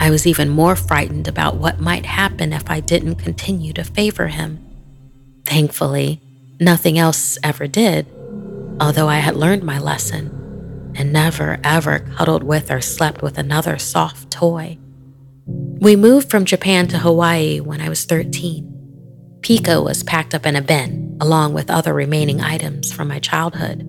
I 0.00 0.10
was 0.10 0.26
even 0.26 0.48
more 0.48 0.74
frightened 0.74 1.28
about 1.28 1.56
what 1.56 1.80
might 1.80 2.06
happen 2.06 2.52
if 2.52 2.68
I 2.70 2.80
didn't 2.80 3.16
continue 3.16 3.72
to 3.74 3.84
favor 3.84 4.28
him. 4.28 4.58
Thankfully, 5.44 6.20
nothing 6.60 6.98
else 6.98 7.38
ever 7.42 7.66
did, 7.66 8.06
although 8.80 9.08
I 9.08 9.18
had 9.18 9.36
learned 9.36 9.62
my 9.62 9.78
lesson 9.78 10.92
and 10.96 11.12
never 11.12 11.58
ever 11.64 12.00
cuddled 12.00 12.42
with 12.42 12.70
or 12.70 12.80
slept 12.80 13.22
with 13.22 13.38
another 13.38 13.78
soft 13.78 14.30
toy. 14.30 14.78
We 15.46 15.96
moved 15.96 16.30
from 16.30 16.44
Japan 16.44 16.86
to 16.88 16.98
Hawaii 16.98 17.60
when 17.60 17.80
I 17.80 17.88
was 17.88 18.04
13. 18.04 18.68
Pico 19.42 19.82
was 19.82 20.04
packed 20.04 20.34
up 20.34 20.46
in 20.46 20.54
a 20.54 20.62
bin, 20.62 21.16
along 21.20 21.54
with 21.54 21.70
other 21.70 21.92
remaining 21.92 22.40
items 22.40 22.92
from 22.92 23.08
my 23.08 23.18
childhood. 23.18 23.88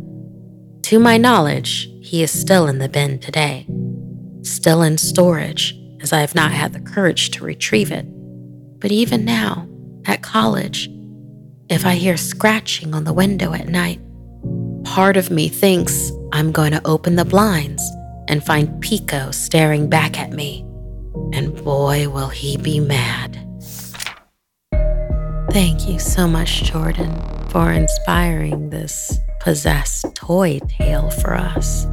To 0.84 1.00
my 1.00 1.18
knowledge, 1.18 1.90
he 2.04 2.22
is 2.22 2.38
still 2.38 2.68
in 2.68 2.80
the 2.80 2.90
bin 2.90 3.18
today, 3.18 3.66
still 4.42 4.82
in 4.82 4.98
storage, 4.98 5.74
as 6.02 6.12
I 6.12 6.20
have 6.20 6.36
not 6.36 6.52
had 6.52 6.74
the 6.74 6.82
courage 6.82 7.32
to 7.32 7.46
retrieve 7.46 7.94
it. 7.94 8.06
But 8.82 8.92
even 8.92 9.24
now, 9.24 9.70
at 10.06 10.22
college, 10.22 10.90
if 11.70 11.86
I 11.86 11.94
hear 11.96 12.18
scratching 12.18 12.94
on 12.94 13.06
the 13.06 13.14
window 13.14 13.54
at 13.54 13.70
night, 13.70 14.02
part 14.84 15.16
of 15.16 15.32
me 15.32 15.48
thinks 15.48 16.12
I'm 16.34 16.52
going 16.52 16.74
to 16.74 16.86
open 16.86 17.16
the 17.16 17.24
blinds 17.24 17.82
and 18.28 18.44
find 18.44 18.82
Pico 18.82 19.32
staring 19.32 19.90
back 19.90 20.20
at 20.20 20.34
me. 20.34 20.60
And 21.32 21.56
boy, 21.64 22.10
will 22.10 22.28
he 22.28 22.58
be 22.58 22.82
mad. 22.82 23.40
Thank 25.52 25.88
you 25.88 26.00
so 26.00 26.28
much, 26.28 26.64
Jordan, 26.64 27.18
for 27.50 27.72
inspiring 27.72 28.72
this 28.72 29.18
possessed 29.44 30.06
toy 30.16 30.58
tale 30.70 31.10
for 31.10 31.34
us. 31.34 31.86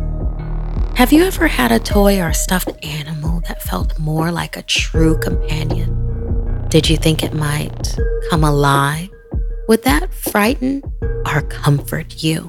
Have 0.95 1.13
you 1.13 1.25
ever 1.25 1.49
had 1.49 1.73
a 1.73 1.81
toy 1.81 2.23
or 2.23 2.33
stuffed 2.33 2.73
animal 2.85 3.41
that 3.49 3.61
felt 3.61 3.99
more 3.99 4.31
like 4.31 4.57
a 4.57 4.63
true 4.63 5.19
companion? 5.19 5.91
Did 6.69 6.89
you 6.89 6.97
think 6.97 7.25
it 7.25 7.35
might 7.35 7.97
come 8.31 8.45
alive? 8.45 9.11
Would 9.67 9.83
that 9.83 10.15
frighten 10.15 10.81
or 11.27 11.43
comfort 11.43 12.23
you? 12.23 12.49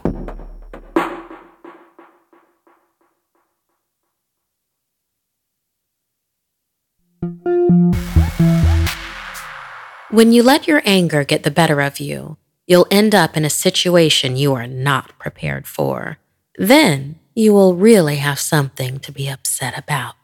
When 10.12 10.32
you 10.32 10.44
let 10.44 10.68
your 10.68 10.84
anger 10.86 11.24
get 11.24 11.42
the 11.42 11.50
better 11.50 11.82
of 11.82 12.00
you, 12.00 12.38
you'll 12.72 12.88
end 12.90 13.14
up 13.14 13.36
in 13.36 13.44
a 13.44 13.50
situation 13.50 14.38
you 14.38 14.54
are 14.54 14.66
not 14.66 15.20
prepared 15.20 15.68
for. 15.68 16.18
Then 16.58 17.20
you 17.36 17.52
will 17.52 17.76
really 17.76 18.16
have 18.16 18.40
something 18.40 18.98
to 19.00 19.12
be 19.12 19.28
upset 19.28 19.78
about. 19.78 20.16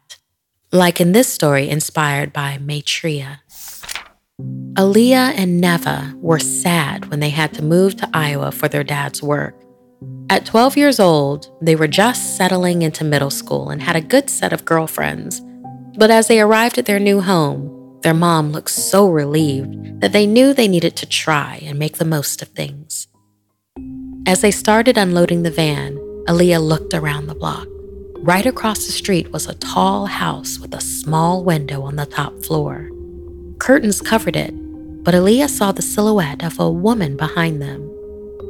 Like 0.71 1.01
in 1.01 1.11
this 1.11 1.27
story 1.27 1.67
inspired 1.67 2.31
by 2.31 2.57
Maitreya. 2.57 3.41
Aaliyah 4.75 5.33
and 5.35 5.59
Neva 5.59 6.13
were 6.19 6.39
sad 6.39 7.09
when 7.09 7.19
they 7.19 7.31
had 7.31 7.53
to 7.55 7.61
move 7.61 7.97
to 7.97 8.09
Iowa 8.13 8.53
for 8.53 8.69
their 8.69 8.83
dad's 8.85 9.21
work. 9.21 9.53
At 10.29 10.45
12 10.45 10.77
years 10.77 11.01
old, 11.01 11.49
they 11.61 11.75
were 11.75 11.89
just 11.89 12.37
settling 12.37 12.81
into 12.81 13.03
middle 13.03 13.29
school 13.29 13.69
and 13.71 13.81
had 13.81 13.97
a 13.97 14.01
good 14.13 14.29
set 14.29 14.53
of 14.53 14.63
girlfriends. 14.63 15.41
But 15.97 16.11
as 16.11 16.29
they 16.29 16.39
arrived 16.39 16.77
at 16.77 16.85
their 16.85 16.99
new 16.99 17.19
home, 17.19 17.76
their 18.07 18.13
mom 18.13 18.53
looked 18.53 18.69
so 18.69 19.09
relieved 19.09 19.99
that 19.99 20.13
they 20.13 20.25
knew 20.25 20.53
they 20.53 20.69
needed 20.69 20.95
to 20.95 21.05
try 21.05 21.59
and 21.65 21.77
make 21.77 21.97
the 21.97 22.05
most 22.05 22.41
of 22.41 22.47
things. 22.47 23.09
As 24.25 24.39
they 24.39 24.49
started 24.49 24.97
unloading 24.97 25.43
the 25.43 25.51
van, 25.51 25.97
Aaliyah 26.29 26.65
looked 26.65 26.93
around 26.93 27.27
the 27.27 27.35
block. 27.35 27.67
Right 28.19 28.45
across 28.45 28.85
the 28.85 28.93
street 28.93 29.33
was 29.33 29.45
a 29.45 29.55
tall 29.55 30.05
house 30.05 30.57
with 30.57 30.73
a 30.73 30.79
small 30.79 31.43
window 31.43 31.81
on 31.81 31.97
the 31.97 32.05
top 32.05 32.45
floor. 32.45 32.89
Curtains 33.59 33.99
covered 33.99 34.37
it, 34.37 34.53
but 35.03 35.13
Aaliyah 35.13 35.49
saw 35.49 35.73
the 35.73 35.81
silhouette 35.81 36.45
of 36.45 36.61
a 36.61 36.71
woman 36.71 37.17
behind 37.17 37.61
them. 37.61 37.91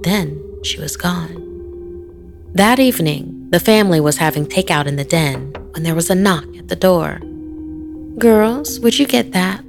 Then 0.04 0.40
she 0.64 0.80
was 0.80 0.96
gone. 0.96 1.34
That 2.54 2.80
evening, 2.80 3.48
the 3.50 3.60
family 3.60 4.02
was 4.02 4.18
having 4.18 4.46
takeout 4.46 4.86
in 4.86 4.98
the 4.98 5.04
den 5.04 5.52
when 5.72 5.82
there 5.82 5.96
was 5.96 6.12
a 6.12 6.16
knock 6.16 6.46
at 6.58 6.68
the 6.68 6.76
door. 6.76 7.22
Girls, 8.20 8.80
would 8.80 8.98
you 8.98 9.06
get 9.06 9.32
that? 9.34 9.64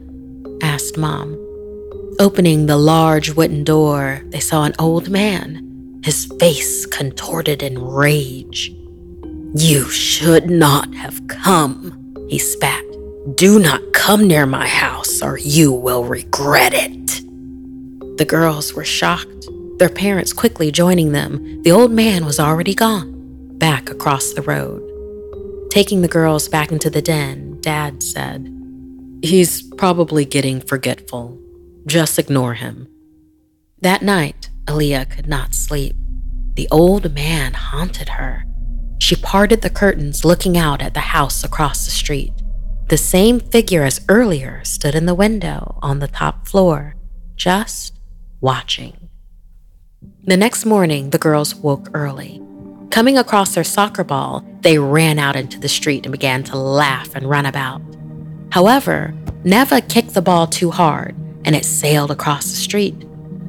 asked 0.63 0.97
Mom. 0.97 1.37
Opening 2.19 2.67
the 2.67 2.79
large 2.79 3.31
wooden 3.31 3.63
door, 3.63 4.23
they 4.29 4.41
saw 4.41 4.65
an 4.65 4.75
old 4.79 5.11
man 5.11 5.65
his 6.03 6.25
face 6.41 6.87
contorted 6.87 7.63
in 7.63 7.79
rage. 7.79 8.75
You 9.55 9.91
should 9.91 10.49
not 10.49 10.95
have 10.95 11.27
come, 11.29 12.15
he 12.31 12.39
spat. 12.39 12.83
Do 13.35 13.59
not 13.59 13.83
come 13.93 14.27
near 14.27 14.47
my 14.47 14.67
house 14.67 15.21
or 15.21 15.39
you 15.39 15.71
will 15.71 16.05
regret 16.05 16.73
it. 16.73 17.23
The 18.17 18.25
girls 18.25 18.73
were 18.73 18.85
shocked, 18.85 19.47
their 19.79 19.91
parents 19.91 20.33
quickly 20.33 20.73
joining 20.73 21.13
them. 21.13 21.63
The 21.63 21.73
old 21.73 21.93
man 21.93 22.25
was 22.25 22.41
already 22.41 22.75
gone, 22.75 23.13
back 23.59 23.91
across 23.91 24.33
the 24.33 24.43
road. 24.43 24.83
Taking 25.71 26.01
the 26.01 26.09
girls 26.09 26.49
back 26.49 26.73
into 26.73 26.89
the 26.89 27.03
den, 27.03 27.48
Dad 27.61 28.03
said, 28.03 28.55
He's 29.23 29.63
probably 29.75 30.25
getting 30.25 30.61
forgetful. 30.61 31.39
Just 31.87 32.19
ignore 32.19 32.55
him. 32.55 32.89
That 33.81 34.03
night, 34.03 34.51
Aaliyah 34.67 35.11
could 35.11 35.27
not 35.27 35.55
sleep. 35.55 35.97
The 36.55 36.69
old 36.71 37.15
man 37.15 37.55
haunted 37.55 38.11
her. 38.11 38.45
She 38.99 39.17
parted 39.17 39.63
the 39.63 39.71
curtains, 39.71 40.25
looking 40.25 40.57
out 40.57 40.83
at 40.83 40.95
the 40.95 41.01
house 41.01 41.45
across 41.45 41.85
the 41.85 41.91
street. 41.91 42.33
The 42.89 42.97
same 42.97 43.39
figure 43.41 43.85
as 43.85 44.05
earlier 44.09 44.63
stood 44.65 44.95
in 44.95 45.07
the 45.07 45.15
window 45.15 45.79
on 45.83 45.99
the 45.99 46.09
top 46.09 46.49
floor, 46.49 46.95
just 47.37 47.99
watching. 48.41 49.09
The 50.23 50.37
next 50.37 50.65
morning, 50.65 51.11
the 51.11 51.19
girls 51.19 51.55
woke 51.55 51.89
early. 51.95 52.43
Coming 52.91 53.19
across 53.19 53.55
their 53.55 53.65
soccer 53.65 54.05
ball, 54.05 54.45
they 54.61 54.79
ran 54.79 55.19
out 55.19 55.37
into 55.37 55.61
the 55.61 55.69
street 55.69 56.05
and 56.05 56.13
began 56.13 56.43
to 56.45 56.57
laugh 56.57 57.15
and 57.15 57.29
run 57.29 57.47
about. 57.47 57.83
However, 58.51 59.15
Neva 59.45 59.81
kicked 59.81 60.15
the 60.15 60.23
ball 60.23 60.47
too 60.47 60.71
hard 60.71 61.15
and 61.45 61.55
it 61.55 61.65
sailed 61.65 62.11
across 62.11 62.45
the 62.47 62.57
street 62.57 63.09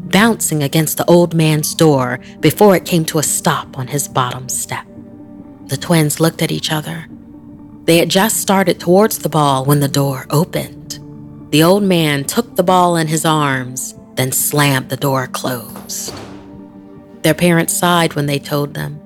bouncing 0.09 0.63
against 0.63 0.97
the 0.97 1.05
old 1.05 1.33
man's 1.33 1.75
door 1.75 2.19
before 2.39 2.75
it 2.75 2.85
came 2.85 3.05
to 3.05 3.19
a 3.19 3.23
stop 3.23 3.77
on 3.77 3.87
his 3.87 4.07
bottom 4.07 4.49
step. 4.49 4.85
The 5.67 5.77
twins 5.77 6.19
looked 6.19 6.41
at 6.41 6.51
each 6.51 6.71
other. 6.71 7.07
They 7.85 7.97
had 7.97 8.09
just 8.09 8.37
started 8.37 8.79
towards 8.79 9.19
the 9.19 9.29
ball 9.29 9.65
when 9.65 9.79
the 9.79 9.87
door 9.87 10.25
opened. 10.29 10.99
The 11.51 11.63
old 11.63 11.83
man 11.83 12.23
took 12.25 12.55
the 12.55 12.63
ball 12.63 12.95
in 12.95 13.07
his 13.07 13.25
arms, 13.25 13.95
then 14.15 14.31
slammed 14.31 14.89
the 14.89 14.97
door 14.97 15.27
closed. 15.27 16.13
Their 17.23 17.33
parents 17.33 17.73
sighed 17.73 18.13
when 18.13 18.25
they 18.25 18.39
told 18.39 18.73
them. 18.73 18.99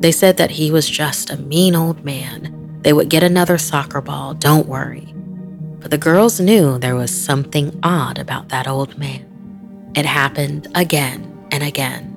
They 0.00 0.12
said 0.12 0.36
that 0.36 0.52
he 0.52 0.70
was 0.70 0.88
just 0.88 1.30
a 1.30 1.36
mean 1.36 1.74
old 1.74 2.04
man. 2.04 2.80
They 2.82 2.92
would 2.92 3.08
get 3.08 3.22
another 3.22 3.58
soccer 3.58 4.00
ball, 4.00 4.34
don't 4.34 4.68
worry. 4.68 5.12
But 5.80 5.90
the 5.90 5.98
girls 5.98 6.40
knew 6.40 6.78
there 6.78 6.94
was 6.94 7.10
something 7.10 7.78
odd 7.82 8.18
about 8.18 8.48
that 8.50 8.68
old 8.68 8.98
man. 8.98 9.92
It 9.96 10.06
happened 10.06 10.68
again 10.74 11.48
and 11.50 11.62
again. 11.62 12.14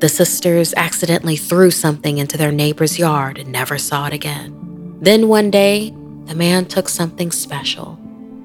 The 0.00 0.08
sisters 0.08 0.72
accidentally 0.76 1.36
threw 1.36 1.70
something 1.70 2.18
into 2.18 2.38
their 2.38 2.52
neighbor's 2.52 2.98
yard 2.98 3.38
and 3.38 3.52
never 3.52 3.78
saw 3.78 4.06
it 4.06 4.12
again. 4.12 4.98
Then 5.00 5.28
one 5.28 5.50
day, 5.50 5.94
the 6.24 6.34
man 6.34 6.66
took 6.66 6.88
something 6.88 7.30
special. 7.30 7.98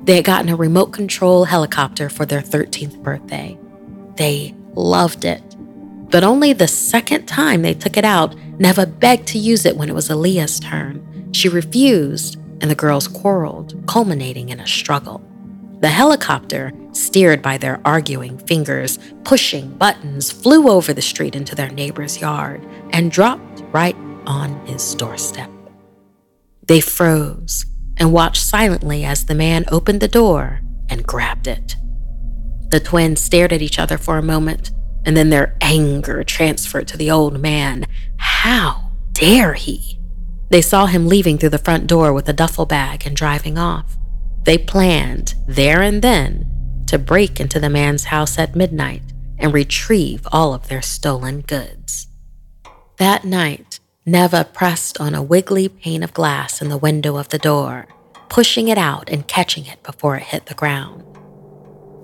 They 0.04 0.16
had 0.18 0.26
gotten 0.26 0.50
a 0.50 0.56
remote 0.56 0.94
control 0.94 1.46
helicopter 1.46 2.10
for 2.10 2.26
their 2.26 2.42
13th 2.42 3.02
birthday. 3.02 3.58
They 4.16 4.54
loved 4.74 5.26
it. 5.26 5.42
But 6.10 6.24
only 6.24 6.54
the 6.54 6.68
second 6.68 7.26
time 7.26 7.62
they 7.62 7.74
took 7.74 7.98
it 7.98 8.06
out, 8.06 8.36
Neva 8.58 8.86
begged 8.86 9.28
to 9.28 9.38
use 9.38 9.66
it 9.66 9.76
when 9.76 9.90
it 9.90 9.96
was 9.96 10.10
Aaliyah's 10.10 10.60
turn. 10.60 11.30
She 11.34 11.50
refused, 11.50 12.38
and 12.62 12.72
the 12.72 12.76
girls 12.76 13.08
quarreled, 13.08 13.84
culminating 13.88 14.50
in 14.50 14.60
a 14.60 14.68
struggle. 14.68 15.22
The 15.82 15.90
helicopter, 15.90 16.72
steered 16.94 17.42
by 17.42 17.58
their 17.58 17.82
arguing 17.84 18.38
fingers, 18.38 18.98
pushing 19.26 19.78
buttons, 19.78 20.32
flew 20.32 20.70
over 20.70 20.94
the 20.94 21.02
street 21.02 21.36
into 21.36 21.54
their 21.54 21.70
neighbor's 21.70 22.22
yard 22.22 22.66
and 22.92 23.12
dropped 23.12 23.62
right 23.74 23.96
on 24.26 24.66
his 24.66 24.96
doorstep. 24.96 25.50
They 26.68 26.80
froze 26.80 27.66
and 27.98 28.14
watched 28.14 28.42
silently 28.42 29.04
as 29.04 29.26
the 29.26 29.36
man 29.36 29.66
opened 29.70 30.00
the 30.00 30.08
door 30.08 30.62
and 30.90 31.06
grabbed 31.06 31.48
it. 31.48 31.76
The 32.70 32.80
twins 32.80 33.22
stared 33.22 33.54
at 33.54 33.62
each 33.62 33.78
other 33.78 33.98
for 33.98 34.18
a 34.18 34.24
moment, 34.24 34.72
and 35.06 35.16
then 35.16 35.30
their 35.30 35.56
anger 35.62 36.24
transferred 36.24 36.88
to 36.90 36.98
the 36.98 37.12
old 37.12 37.40
man. 37.40 37.86
How 38.18 38.92
dare 39.14 39.54
he? 39.54 40.00
They 40.50 40.62
saw 40.62 40.86
him 40.86 41.08
leaving 41.08 41.38
through 41.38 41.50
the 41.50 41.58
front 41.58 41.88
door 41.88 42.14
with 42.14 42.28
a 42.30 42.34
duffel 42.34 42.66
bag 42.66 43.06
and 43.06 43.16
driving 43.16 43.58
off. 43.58 43.98
They 44.44 44.58
planned, 44.58 45.36
there 45.48 45.82
and 45.82 46.02
then, 46.02 46.84
to 46.88 47.00
break 47.00 47.40
into 47.40 47.60
the 47.60 47.70
man's 47.70 48.06
house 48.06 48.38
at 48.38 48.56
midnight 48.56 49.02
and 49.38 49.54
retrieve 49.54 50.28
all 50.32 50.54
of 50.54 50.68
their 50.68 50.82
stolen 50.82 51.42
goods. 51.42 52.08
That 52.98 53.26
night, 53.26 53.80
Neva 54.06 54.48
pressed 54.54 55.00
on 55.02 55.16
a 55.16 55.24
wiggly 55.24 55.68
pane 55.68 56.04
of 56.04 56.14
glass 56.14 56.62
in 56.62 56.70
the 56.70 56.78
window 56.78 57.18
of 57.18 57.30
the 57.30 57.40
door, 57.40 57.88
pushing 58.30 58.68
it 58.68 58.78
out 58.78 59.10
and 59.10 59.28
catching 59.28 59.66
it 59.66 59.82
before 59.82 60.16
it 60.16 60.24
hit 60.24 60.46
the 60.46 60.54
ground. 60.54 61.04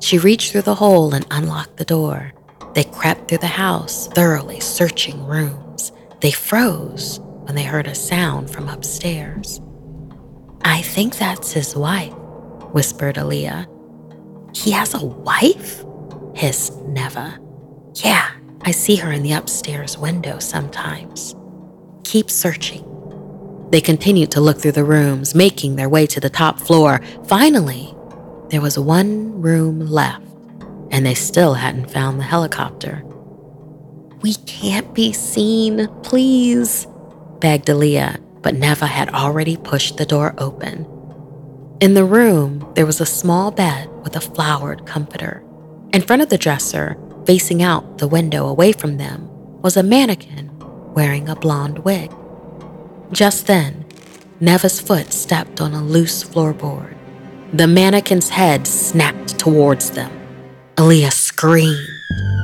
She 0.01 0.17
reached 0.17 0.51
through 0.51 0.63
the 0.63 0.75
hole 0.75 1.13
and 1.13 1.27
unlocked 1.29 1.77
the 1.77 1.85
door. 1.85 2.33
They 2.73 2.84
crept 2.86 3.27
through 3.27 3.39
the 3.39 3.47
house, 3.47 4.07
thoroughly 4.07 4.60
searching 4.60 5.25
rooms. 5.25 5.91
They 6.21 6.31
froze 6.31 7.19
when 7.21 7.55
they 7.55 7.63
heard 7.63 7.88
a 7.88 7.95
sound 7.95 8.49
from 8.49 8.69
upstairs. 8.69 9.62
I 10.63 10.81
think 10.81 11.17
that's 11.17 11.51
his 11.51 11.75
wife, 11.75 12.13
whispered 12.73 13.15
Aaliyah. 13.15 13.67
He 14.55 14.71
has 14.71 14.93
a 14.93 15.05
wife? 15.05 15.84
hissed 16.36 16.77
Neva. 16.84 17.39
Yeah, 17.95 18.31
I 18.62 18.71
see 18.71 18.95
her 18.97 19.12
in 19.12 19.23
the 19.23 19.34
upstairs 19.34 19.97
window 19.97 20.39
sometimes. 20.39 21.36
Keep 22.03 22.29
searching. 22.29 22.86
They 23.71 23.81
continued 23.81 24.31
to 24.31 24.41
look 24.41 24.60
through 24.62 24.73
the 24.73 24.84
rooms, 24.84 25.34
making 25.36 25.75
their 25.75 25.89
way 25.89 26.05
to 26.07 26.19
the 26.19 26.29
top 26.29 26.60
floor. 26.60 27.01
Finally, 27.27 27.93
There 28.49 28.62
was 28.62 28.77
one 28.77 29.41
room 29.41 29.79
left, 29.79 30.25
and 30.91 31.06
they 31.06 31.13
still 31.13 31.56
hadn't 31.56 31.89
found 31.89 32.19
the 32.19 32.23
helicopter. 32.23 33.04
We 34.21 34.36
can't 34.45 34.93
be 34.93 35.13
seen, 35.13 35.88
please, 36.04 36.86
begged 37.39 37.67
Aaliyah, 37.67 38.41
but 38.41 38.56
Neva 38.56 38.86
had 38.86 39.10
already 39.10 39.58
pushed 39.58 39.97
the 39.97 40.06
door 40.06 40.36
open. 40.38 40.86
In 41.80 41.95
the 41.95 42.06
room, 42.06 42.71
there 42.75 42.86
was 42.86 43.01
a 43.01 43.06
small 43.06 43.49
bed 43.49 43.89
with 44.04 44.15
a 44.15 44.21
flowered 44.21 44.86
comforter. 44.86 45.43
In 45.93 46.01
front 46.01 46.21
of 46.21 46.30
the 46.30 46.38
dresser, 46.38 46.97
facing 47.25 47.63
out 47.63 47.97
the 47.97 48.08
window 48.08 48.47
away 48.47 48.71
from 48.71 48.97
them, 48.97 49.27
was 49.62 49.77
a 49.77 49.84
mannequin 49.84 50.51
wearing 50.93 51.27
a 51.27 51.36
blonde 51.36 51.80
wig. 51.80 52.12
Just 53.12 53.47
then, 53.47 53.86
Neva's 54.39 54.80
foot 54.80 55.12
stepped 55.12 55.62
on 55.62 55.73
a 55.73 55.84
loose 55.84 56.23
floorboard. 56.23 56.95
The 57.54 57.67
mannequin's 57.67 58.30
head 58.30 58.67
snapped 58.67 59.39
towards 59.39 59.91
them. 59.91 60.20
Aaliyah 60.82 61.13
screamed. 61.13 61.88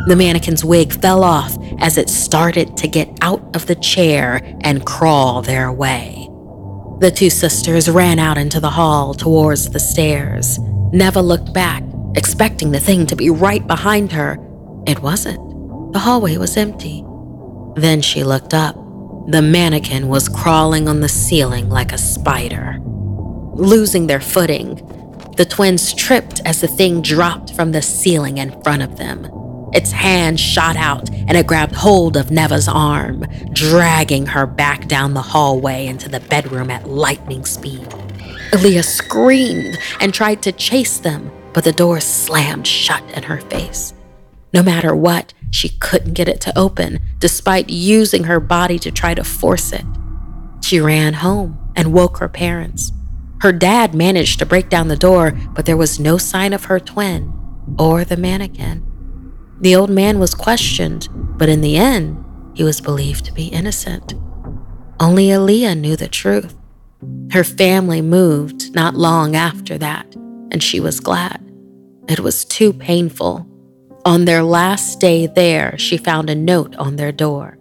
The 0.06 0.16
mannequin's 0.16 0.64
wig 0.64 0.94
fell 1.02 1.24
off 1.24 1.58
as 1.80 1.98
it 1.98 2.08
started 2.08 2.78
to 2.78 2.88
get 2.88 3.10
out 3.22 3.42
of 3.56 3.66
the 3.66 3.74
chair 3.74 4.42
and 4.62 4.86
crawl 4.86 5.42
their 5.42 5.72
way. 5.72 6.30
The 7.00 7.10
two 7.10 7.32
sisters 7.32 7.90
ran 7.90 8.20
out 8.20 8.38
into 8.38 8.60
the 8.60 8.70
hall 8.70 9.16
towards 9.16 9.72
the 9.72 9.80
stairs. 9.80 10.60
Neva 10.94 11.20
looked 11.20 11.52
back, 11.52 11.82
expecting 12.16 12.72
the 12.72 12.80
thing 12.80 13.08
to 13.08 13.16
be 13.16 13.32
right 13.32 13.66
behind 13.66 14.12
her. 14.12 14.38
It 14.86 15.02
wasn't. 15.02 15.42
The 15.94 16.00
hallway 16.00 16.38
was 16.38 16.58
empty. 16.58 17.04
Then 17.76 18.02
she 18.02 18.24
looked 18.24 18.54
up. 18.54 18.76
The 19.30 19.42
mannequin 19.42 20.10
was 20.10 20.30
crawling 20.30 20.88
on 20.88 21.00
the 21.00 21.10
ceiling 21.10 21.70
like 21.70 21.92
a 21.92 21.98
spider. 21.98 22.78
Losing 23.56 24.06
their 24.06 24.22
footing, 24.22 24.78
the 25.38 25.46
twins 25.46 25.94
tripped 25.94 26.42
as 26.46 26.62
the 26.62 26.68
thing 26.68 27.02
dropped 27.02 27.54
from 27.56 27.72
the 27.72 27.82
ceiling 27.82 28.40
in 28.40 28.62
front 28.64 28.82
of 28.82 28.98
them. 28.98 29.30
Its 29.74 29.92
hand 29.92 30.40
shot 30.40 30.76
out 30.76 31.10
and 31.12 31.36
it 31.36 31.46
grabbed 31.46 31.76
hold 31.76 32.18
of 32.18 32.32
Neva's 32.32 32.68
arm, 32.68 33.24
dragging 33.54 34.26
her 34.26 34.48
back 34.48 34.88
down 34.88 35.14
the 35.14 35.22
hallway 35.22 35.86
into 35.86 36.10
the 36.10 36.20
bedroom 36.22 36.72
at 36.72 36.90
lightning 36.90 37.46
speed. 37.46 37.88
Aaliyah 38.52 38.84
screamed 38.84 39.78
and 40.00 40.14
tried 40.14 40.42
to 40.44 40.52
chase 40.52 40.98
them, 40.98 41.32
but 41.54 41.64
the 41.64 41.72
door 41.72 42.00
slammed 42.00 42.66
shut 42.66 43.04
in 43.12 43.24
her 43.24 43.42
face. 43.42 43.94
No 44.54 44.64
matter 44.64 44.96
what, 44.96 45.34
she 45.52 45.70
couldn't 45.70 46.14
get 46.14 46.28
it 46.28 46.42
to 46.42 46.58
open, 46.58 47.00
despite 47.20 47.70
using 47.70 48.24
her 48.24 48.40
body 48.40 48.80
to 48.80 48.92
try 48.92 49.14
to 49.14 49.24
force 49.24 49.72
it. 49.72 49.86
She 50.64 50.80
ran 50.80 51.14
home 51.14 51.60
and 51.76 51.94
woke 51.94 52.18
her 52.18 52.30
parents. 52.30 52.92
Her 53.42 53.52
dad 53.52 53.94
managed 53.94 54.40
to 54.40 54.46
break 54.46 54.70
down 54.70 54.88
the 54.88 54.98
door, 54.98 55.32
but 55.54 55.66
there 55.66 55.78
was 55.78 56.00
no 56.00 56.18
sign 56.18 56.54
of 56.54 56.66
her 56.66 56.80
twin 56.80 57.34
or 57.78 58.04
the 58.04 58.18
mannequin. 58.18 58.84
The 59.62 59.76
old 59.76 59.90
man 59.90 60.20
was 60.20 60.34
questioned, 60.34 61.08
but 61.38 61.50
in 61.50 61.62
the 61.62 61.78
end, 61.78 62.24
he 62.56 62.64
was 62.64 62.82
believed 62.82 63.26
to 63.26 63.34
be 63.34 63.48
innocent. 63.48 64.14
Only 65.00 65.28
Aaliyah 65.28 65.78
knew 65.78 65.96
the 65.96 66.08
truth. 66.08 66.56
Her 67.32 67.44
family 67.44 68.02
moved 68.02 68.74
not 68.74 68.96
long 68.96 69.36
after 69.36 69.78
that, 69.78 70.16
and 70.52 70.64
she 70.64 70.80
was 70.80 71.00
glad. 71.00 71.44
It 72.08 72.20
was 72.20 72.46
too 72.46 72.74
painful 72.74 73.48
on 74.08 74.24
their 74.24 74.42
last 74.42 75.02
day 75.02 75.28
there, 75.28 75.78
she 75.78 75.98
found 75.98 76.30
a 76.30 76.36
note 76.36 76.74
on 76.78 76.96
their 76.96 77.12
door. 77.12 77.58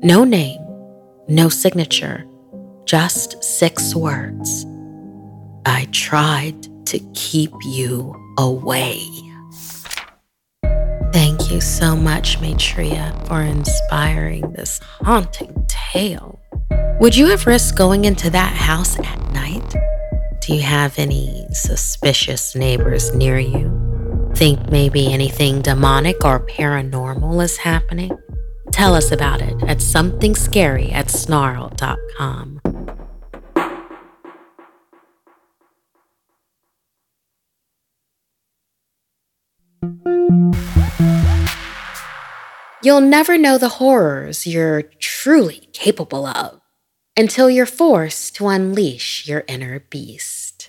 No 0.00 0.22
name, 0.22 0.60
no 1.26 1.48
signature, 1.48 2.24
just 2.84 3.42
six 3.42 3.92
words. 3.92 4.64
I 5.64 5.86
tried 5.92 6.86
to 6.86 6.98
keep 7.14 7.52
you 7.64 8.14
away. 8.38 9.00
Thank 11.12 11.50
you 11.50 11.60
so 11.60 11.94
much, 11.94 12.40
Maitreya, 12.40 13.14
for 13.26 13.42
inspiring 13.42 14.52
this 14.52 14.80
haunting 15.02 15.66
tale. 15.68 16.40
Would 17.00 17.14
you 17.16 17.26
have 17.26 17.46
risked 17.46 17.76
going 17.76 18.06
into 18.06 18.30
that 18.30 18.54
house 18.54 18.98
at 18.98 19.32
night? 19.32 19.74
Do 20.40 20.54
you 20.54 20.62
have 20.62 20.98
any 20.98 21.46
suspicious 21.52 22.54
neighbors 22.54 23.14
near 23.14 23.38
you? 23.38 24.32
Think 24.34 24.70
maybe 24.70 25.12
anything 25.12 25.60
demonic 25.60 26.24
or 26.24 26.40
paranormal 26.46 27.44
is 27.44 27.58
happening? 27.58 28.10
Tell 28.72 28.94
us 28.94 29.12
about 29.12 29.42
it 29.42 29.62
at 29.64 29.78
somethingscary 29.78 30.92
at 30.92 31.10
snarl.com. 31.10 32.61
You'll 42.84 43.00
never 43.00 43.38
know 43.38 43.58
the 43.58 43.76
horrors 43.78 44.44
you're 44.44 44.82
truly 44.82 45.68
capable 45.72 46.26
of 46.26 46.60
until 47.16 47.48
you're 47.48 47.64
forced 47.64 48.34
to 48.36 48.48
unleash 48.48 49.28
your 49.28 49.44
inner 49.46 49.80
beast. 49.88 50.68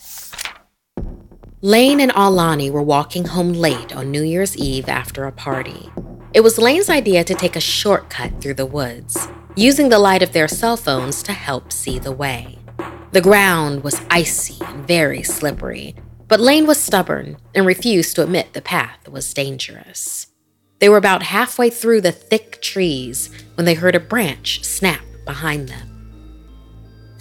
Lane 1.62 2.00
and 2.00 2.12
Alani 2.14 2.70
were 2.70 2.84
walking 2.84 3.26
home 3.26 3.54
late 3.54 3.96
on 3.96 4.12
New 4.12 4.22
Year's 4.22 4.56
Eve 4.58 4.90
after 4.90 5.26
a 5.26 5.32
party. 5.32 5.90
It 6.34 6.42
was 6.42 6.58
Lane's 6.58 6.90
idea 6.90 7.24
to 7.24 7.34
take 7.34 7.56
a 7.56 7.62
shortcut 7.62 8.42
through 8.42 8.56
the 8.56 8.66
woods, 8.66 9.28
using 9.56 9.90
the 9.90 9.98
light 9.98 10.22
of 10.22 10.34
their 10.34 10.48
cell 10.48 10.78
phones 10.78 11.24
to 11.24 11.32
help 11.32 11.72
see 11.72 12.00
the 12.00 12.12
way. 12.12 12.60
The 13.12 13.22
ground 13.22 13.84
was 13.84 14.02
icy 14.10 14.64
and 14.66 14.86
very 14.86 15.24
slippery, 15.24 15.96
but 16.34 16.40
Lane 16.40 16.66
was 16.66 16.82
stubborn 16.82 17.38
and 17.54 17.64
refused 17.64 18.16
to 18.16 18.24
admit 18.24 18.54
the 18.54 18.62
path 18.64 19.08
was 19.08 19.36
dangerous. 19.36 20.26
They 20.80 20.90
were 20.90 20.98
about 20.98 21.22
halfway 21.22 21.70
through 21.70 22.02
the 22.02 22.12
thick 22.12 22.60
trees 22.60 23.30
when 23.54 23.66
they 23.66 23.76
heard 23.76 23.94
a 23.94 24.00
branch 24.00 24.64
snap 24.64 25.04
behind 25.26 25.70
them. 25.70 26.10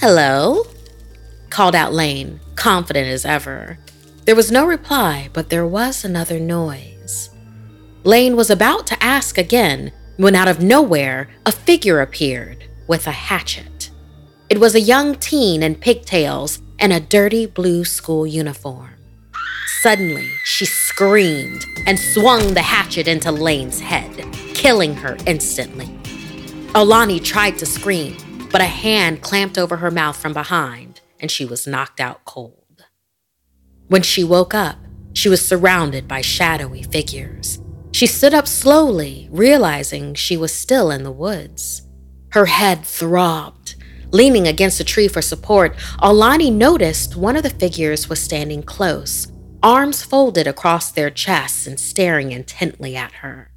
Hello? 0.00 0.64
called 1.50 1.74
out 1.74 1.92
Lane, 1.92 2.40
confident 2.54 3.06
as 3.06 3.26
ever. 3.26 3.78
There 4.24 4.34
was 4.34 4.50
no 4.50 4.64
reply, 4.64 5.28
but 5.34 5.50
there 5.50 5.66
was 5.66 6.06
another 6.06 6.40
noise. 6.40 7.28
Lane 8.04 8.34
was 8.34 8.48
about 8.48 8.86
to 8.86 9.04
ask 9.04 9.36
again 9.36 9.92
when 10.16 10.34
out 10.34 10.48
of 10.48 10.62
nowhere 10.62 11.28
a 11.44 11.52
figure 11.52 12.00
appeared 12.00 12.64
with 12.88 13.06
a 13.06 13.12
hatchet. 13.12 13.90
It 14.48 14.58
was 14.58 14.74
a 14.74 14.80
young 14.80 15.16
teen 15.16 15.62
in 15.62 15.74
pigtails 15.74 16.62
and 16.78 16.94
a 16.94 16.98
dirty 16.98 17.44
blue 17.44 17.84
school 17.84 18.26
uniform. 18.26 18.88
Suddenly, 19.82 20.28
she 20.44 20.64
screamed 20.64 21.66
and 21.88 21.98
swung 21.98 22.54
the 22.54 22.62
hatchet 22.62 23.08
into 23.08 23.32
Lane's 23.32 23.80
head, 23.80 24.24
killing 24.54 24.94
her 24.94 25.16
instantly. 25.26 25.90
Alani 26.72 27.18
tried 27.18 27.58
to 27.58 27.66
scream, 27.66 28.16
but 28.52 28.60
a 28.60 28.66
hand 28.66 29.22
clamped 29.22 29.58
over 29.58 29.78
her 29.78 29.90
mouth 29.90 30.16
from 30.16 30.32
behind, 30.32 31.00
and 31.18 31.32
she 31.32 31.44
was 31.44 31.66
knocked 31.66 31.98
out 31.98 32.24
cold. 32.24 32.84
When 33.88 34.02
she 34.02 34.22
woke 34.22 34.54
up, 34.54 34.76
she 35.14 35.28
was 35.28 35.44
surrounded 35.44 36.06
by 36.06 36.20
shadowy 36.20 36.84
figures. 36.84 37.58
She 37.90 38.06
stood 38.06 38.34
up 38.34 38.46
slowly, 38.46 39.28
realizing 39.32 40.14
she 40.14 40.36
was 40.36 40.54
still 40.54 40.92
in 40.92 41.02
the 41.02 41.10
woods. 41.10 41.82
Her 42.28 42.46
head 42.46 42.84
throbbed. 42.84 43.74
Leaning 44.12 44.46
against 44.46 44.78
a 44.78 44.84
tree 44.84 45.08
for 45.08 45.22
support, 45.22 45.74
Alani 45.98 46.50
noticed 46.52 47.16
one 47.16 47.34
of 47.34 47.42
the 47.42 47.50
figures 47.50 48.08
was 48.08 48.20
standing 48.20 48.62
close, 48.62 49.31
arms 49.62 50.02
folded 50.02 50.46
across 50.46 50.90
their 50.90 51.10
chests 51.10 51.66
and 51.66 51.78
staring 51.78 52.32
intently 52.32 52.96
at 52.96 53.12
her. 53.12 53.50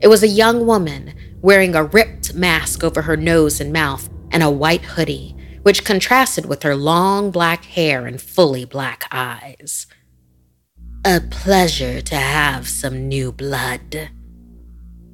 It 0.00 0.08
was 0.08 0.22
a 0.22 0.28
young 0.28 0.66
woman 0.66 1.14
wearing 1.40 1.74
a 1.74 1.84
ripped 1.84 2.34
mask 2.34 2.82
over 2.82 3.02
her 3.02 3.16
nose 3.16 3.60
and 3.60 3.72
mouth 3.72 4.08
and 4.30 4.42
a 4.42 4.50
white 4.50 4.84
hoodie 4.84 5.36
which 5.62 5.84
contrasted 5.84 6.46
with 6.46 6.62
her 6.62 6.74
long 6.74 7.30
black 7.30 7.64
hair 7.64 8.06
and 8.06 8.20
fully 8.20 8.64
black 8.64 9.06
eyes. 9.10 9.86
A 11.04 11.20
pleasure 11.20 12.00
to 12.00 12.16
have 12.16 12.68
some 12.68 13.08
new 13.08 13.32
blood. 13.32 14.10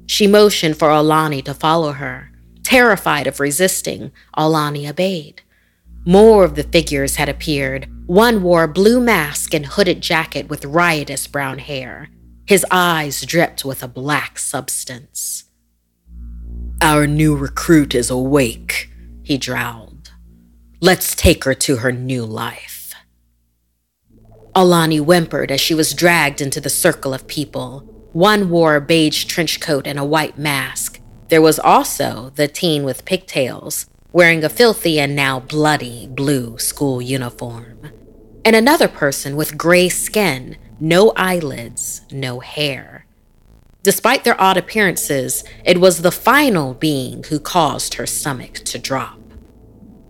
She 0.07 0.27
motioned 0.27 0.77
for 0.77 0.89
Alani 0.89 1.41
to 1.43 1.53
follow 1.53 1.93
her. 1.93 2.31
Terrified 2.63 3.27
of 3.27 3.39
resisting, 3.39 4.11
Alani 4.33 4.87
obeyed. 4.87 5.41
More 6.09 6.43
of 6.43 6.55
the 6.55 6.63
figures 6.63 7.17
had 7.17 7.29
appeared. 7.29 7.87
One 8.07 8.41
wore 8.41 8.63
a 8.63 8.67
blue 8.67 8.99
mask 8.99 9.53
and 9.53 9.63
hooded 9.63 10.01
jacket 10.01 10.49
with 10.49 10.65
riotous 10.65 11.27
brown 11.27 11.59
hair. 11.59 12.09
His 12.47 12.65
eyes 12.71 13.21
dripped 13.21 13.63
with 13.63 13.83
a 13.83 13.87
black 13.87 14.39
substance. 14.39 15.43
Our 16.81 17.05
new 17.05 17.35
recruit 17.35 17.93
is 17.93 18.09
awake, 18.09 18.89
he 19.21 19.37
drawled. 19.37 20.11
Let's 20.81 21.13
take 21.13 21.43
her 21.43 21.53
to 21.53 21.75
her 21.75 21.91
new 21.91 22.25
life. 22.25 22.95
Alani 24.55 24.97
whimpered 24.97 25.51
as 25.51 25.61
she 25.61 25.75
was 25.75 25.93
dragged 25.93 26.41
into 26.41 26.59
the 26.59 26.71
circle 26.71 27.13
of 27.13 27.27
people. 27.27 27.81
One 28.13 28.49
wore 28.49 28.75
a 28.75 28.81
beige 28.81 29.25
trench 29.25 29.59
coat 29.59 29.85
and 29.85 29.99
a 29.99 30.03
white 30.03 30.39
mask. 30.39 30.99
There 31.27 31.43
was 31.43 31.59
also 31.59 32.31
the 32.33 32.47
teen 32.47 32.83
with 32.83 33.05
pigtails, 33.05 33.85
wearing 34.11 34.43
a 34.43 34.49
filthy 34.49 34.99
and 34.99 35.15
now 35.15 35.39
bloody 35.39 36.07
blue 36.07 36.57
school 36.57 37.01
uniform. 37.01 37.77
and 38.45 38.55
another 38.55 38.87
person 38.87 39.35
with 39.35 39.57
gray 39.57 39.89
skin, 39.89 40.57
no 40.79 41.11
eyelids, 41.15 42.01
no 42.11 42.39
hair. 42.39 43.05
Despite 43.83 44.23
their 44.23 44.39
odd 44.41 44.57
appearances, 44.57 45.43
it 45.63 45.79
was 45.79 46.01
the 46.01 46.11
final 46.11 46.73
being 46.73 47.23
who 47.25 47.39
caused 47.39 47.95
her 47.95 48.07
stomach 48.07 48.55
to 48.65 48.79
drop. 48.79 49.19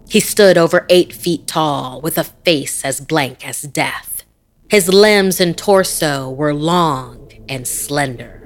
He 0.10 0.20
stood 0.20 0.58
over 0.58 0.86
eight 0.90 1.14
feet 1.14 1.48
tall 1.48 2.02
with 2.02 2.18
a 2.18 2.24
face 2.24 2.86
as 2.86 3.02
blank 3.02 3.46
as 3.48 3.62
death. 3.64 4.24
His 4.70 4.88
limbs 4.90 5.40
and 5.40 5.58
torso 5.58 6.30
were 6.30 6.54
long 6.54 7.32
and 7.50 7.68
slender. 7.68 8.39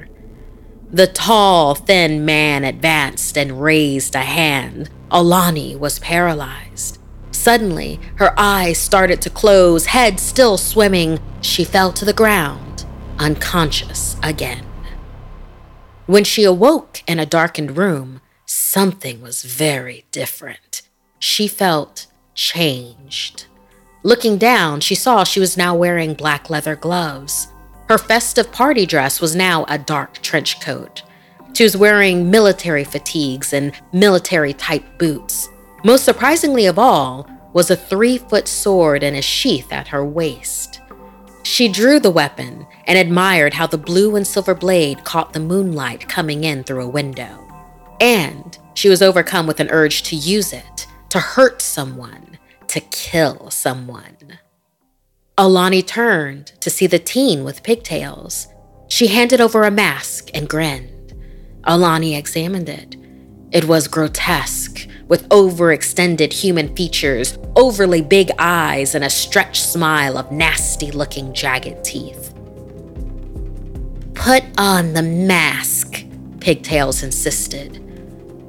The 0.93 1.07
tall, 1.07 1.73
thin 1.73 2.23
man 2.23 2.63
advanced 2.63 3.35
and 3.35 3.59
raised 3.59 4.13
a 4.13 4.19
hand. 4.19 4.91
Alani 5.09 5.75
was 5.75 5.97
paralyzed. 5.97 6.99
Suddenly, 7.31 7.99
her 8.17 8.31
eyes 8.37 8.77
started 8.77 9.19
to 9.23 9.31
close, 9.31 9.87
head 9.87 10.19
still 10.19 10.55
swimming. 10.55 11.19
She 11.41 11.63
fell 11.63 11.91
to 11.93 12.05
the 12.05 12.13
ground, 12.13 12.85
unconscious 13.17 14.17
again. 14.21 14.67
When 16.05 16.23
she 16.23 16.43
awoke 16.43 17.01
in 17.07 17.17
a 17.17 17.25
darkened 17.25 17.75
room, 17.75 18.21
something 18.45 19.19
was 19.19 19.41
very 19.41 20.05
different. 20.11 20.83
She 21.17 21.47
felt 21.47 22.05
changed. 22.35 23.47
Looking 24.03 24.37
down, 24.37 24.79
she 24.79 24.93
saw 24.93 25.23
she 25.23 25.39
was 25.39 25.57
now 25.57 25.75
wearing 25.75 26.13
black 26.13 26.51
leather 26.51 26.75
gloves. 26.75 27.47
Her 27.89 27.97
festive 27.97 28.51
party 28.51 28.85
dress 28.85 29.19
was 29.19 29.35
now 29.35 29.65
a 29.67 29.77
dark 29.77 30.21
trench 30.21 30.61
coat. 30.61 31.03
She 31.53 31.63
was 31.63 31.77
wearing 31.77 32.31
military 32.31 32.83
fatigues 32.83 33.53
and 33.53 33.73
military 33.91 34.53
type 34.53 34.83
boots. 34.97 35.49
Most 35.83 36.03
surprisingly 36.03 36.65
of 36.65 36.79
all 36.79 37.27
was 37.53 37.69
a 37.69 37.75
three 37.75 38.17
foot 38.17 38.47
sword 38.47 39.03
in 39.03 39.15
a 39.15 39.21
sheath 39.21 39.71
at 39.71 39.89
her 39.89 40.03
waist. 40.03 40.81
She 41.43 41.67
drew 41.67 41.99
the 41.99 42.09
weapon 42.09 42.65
and 42.87 42.97
admired 42.97 43.53
how 43.53 43.67
the 43.67 43.77
blue 43.77 44.15
and 44.15 44.25
silver 44.25 44.55
blade 44.55 45.03
caught 45.03 45.33
the 45.33 45.39
moonlight 45.39 46.07
coming 46.07 46.45
in 46.45 46.63
through 46.63 46.83
a 46.83 46.89
window. 46.89 47.39
And 47.99 48.57
she 48.73 48.89
was 48.89 49.01
overcome 49.01 49.45
with 49.45 49.59
an 49.59 49.69
urge 49.69 50.03
to 50.03 50.15
use 50.15 50.53
it, 50.53 50.87
to 51.09 51.19
hurt 51.19 51.61
someone, 51.61 52.39
to 52.67 52.79
kill 52.79 53.51
someone. 53.51 54.39
Alani 55.37 55.81
turned 55.81 56.47
to 56.61 56.69
see 56.69 56.87
the 56.87 56.99
teen 56.99 57.43
with 57.43 57.63
pigtails. 57.63 58.47
She 58.87 59.07
handed 59.07 59.41
over 59.41 59.63
a 59.63 59.71
mask 59.71 60.29
and 60.33 60.47
grinned. 60.47 61.13
Alani 61.63 62.15
examined 62.15 62.69
it. 62.69 62.95
It 63.51 63.65
was 63.65 63.87
grotesque, 63.87 64.87
with 65.07 65.27
overextended 65.29 66.33
human 66.33 66.75
features, 66.75 67.37
overly 67.55 68.01
big 68.01 68.31
eyes, 68.37 68.95
and 68.95 69.03
a 69.03 69.09
stretched 69.09 69.63
smile 69.63 70.17
of 70.17 70.31
nasty 70.31 70.91
looking 70.91 71.33
jagged 71.33 71.83
teeth. 71.83 72.33
Put 74.13 74.43
on 74.57 74.93
the 74.93 75.03
mask, 75.03 76.03
Pigtails 76.43 77.03
insisted. 77.03 77.81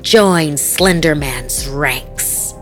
Join 0.03 0.55
Slenderman's 0.55 1.68
ranks. 1.68 2.53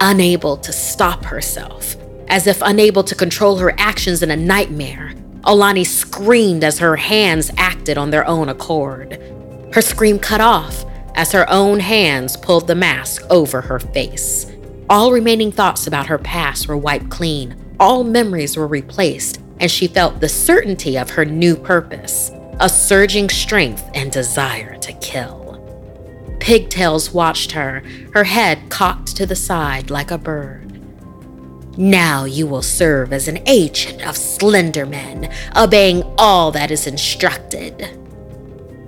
Unable 0.00 0.56
to 0.56 0.72
stop 0.72 1.24
herself, 1.24 1.91
as 2.32 2.46
if 2.46 2.62
unable 2.62 3.04
to 3.04 3.14
control 3.14 3.58
her 3.58 3.74
actions 3.76 4.22
in 4.22 4.30
a 4.30 4.36
nightmare, 4.36 5.12
Alani 5.44 5.84
screamed 5.84 6.64
as 6.64 6.78
her 6.78 6.96
hands 6.96 7.50
acted 7.58 7.98
on 7.98 8.08
their 8.08 8.26
own 8.26 8.48
accord. 8.48 9.20
Her 9.74 9.82
scream 9.82 10.18
cut 10.18 10.40
off 10.40 10.86
as 11.14 11.30
her 11.32 11.48
own 11.50 11.78
hands 11.78 12.38
pulled 12.38 12.66
the 12.66 12.74
mask 12.74 13.22
over 13.28 13.60
her 13.60 13.78
face. 13.78 14.50
All 14.88 15.12
remaining 15.12 15.52
thoughts 15.52 15.86
about 15.86 16.06
her 16.06 16.16
past 16.16 16.68
were 16.68 16.76
wiped 16.76 17.10
clean, 17.10 17.54
all 17.78 18.02
memories 18.02 18.56
were 18.56 18.66
replaced, 18.66 19.38
and 19.60 19.70
she 19.70 19.86
felt 19.86 20.20
the 20.20 20.28
certainty 20.28 20.96
of 20.96 21.10
her 21.10 21.26
new 21.26 21.54
purpose 21.54 22.30
a 22.60 22.68
surging 22.68 23.28
strength 23.28 23.90
and 23.92 24.10
desire 24.12 24.78
to 24.78 24.92
kill. 24.94 25.58
Pigtails 26.40 27.12
watched 27.12 27.52
her, 27.52 27.82
her 28.14 28.24
head 28.24 28.70
cocked 28.70 29.16
to 29.16 29.26
the 29.26 29.36
side 29.36 29.90
like 29.90 30.10
a 30.10 30.18
bird. 30.18 30.61
Now 31.76 32.24
you 32.24 32.46
will 32.46 32.62
serve 32.62 33.12
as 33.12 33.28
an 33.28 33.40
agent 33.46 34.02
of 34.02 34.16
Slenderman, 34.16 35.32
obeying 35.56 36.02
all 36.18 36.50
that 36.52 36.70
is 36.70 36.86
instructed. 36.86 37.98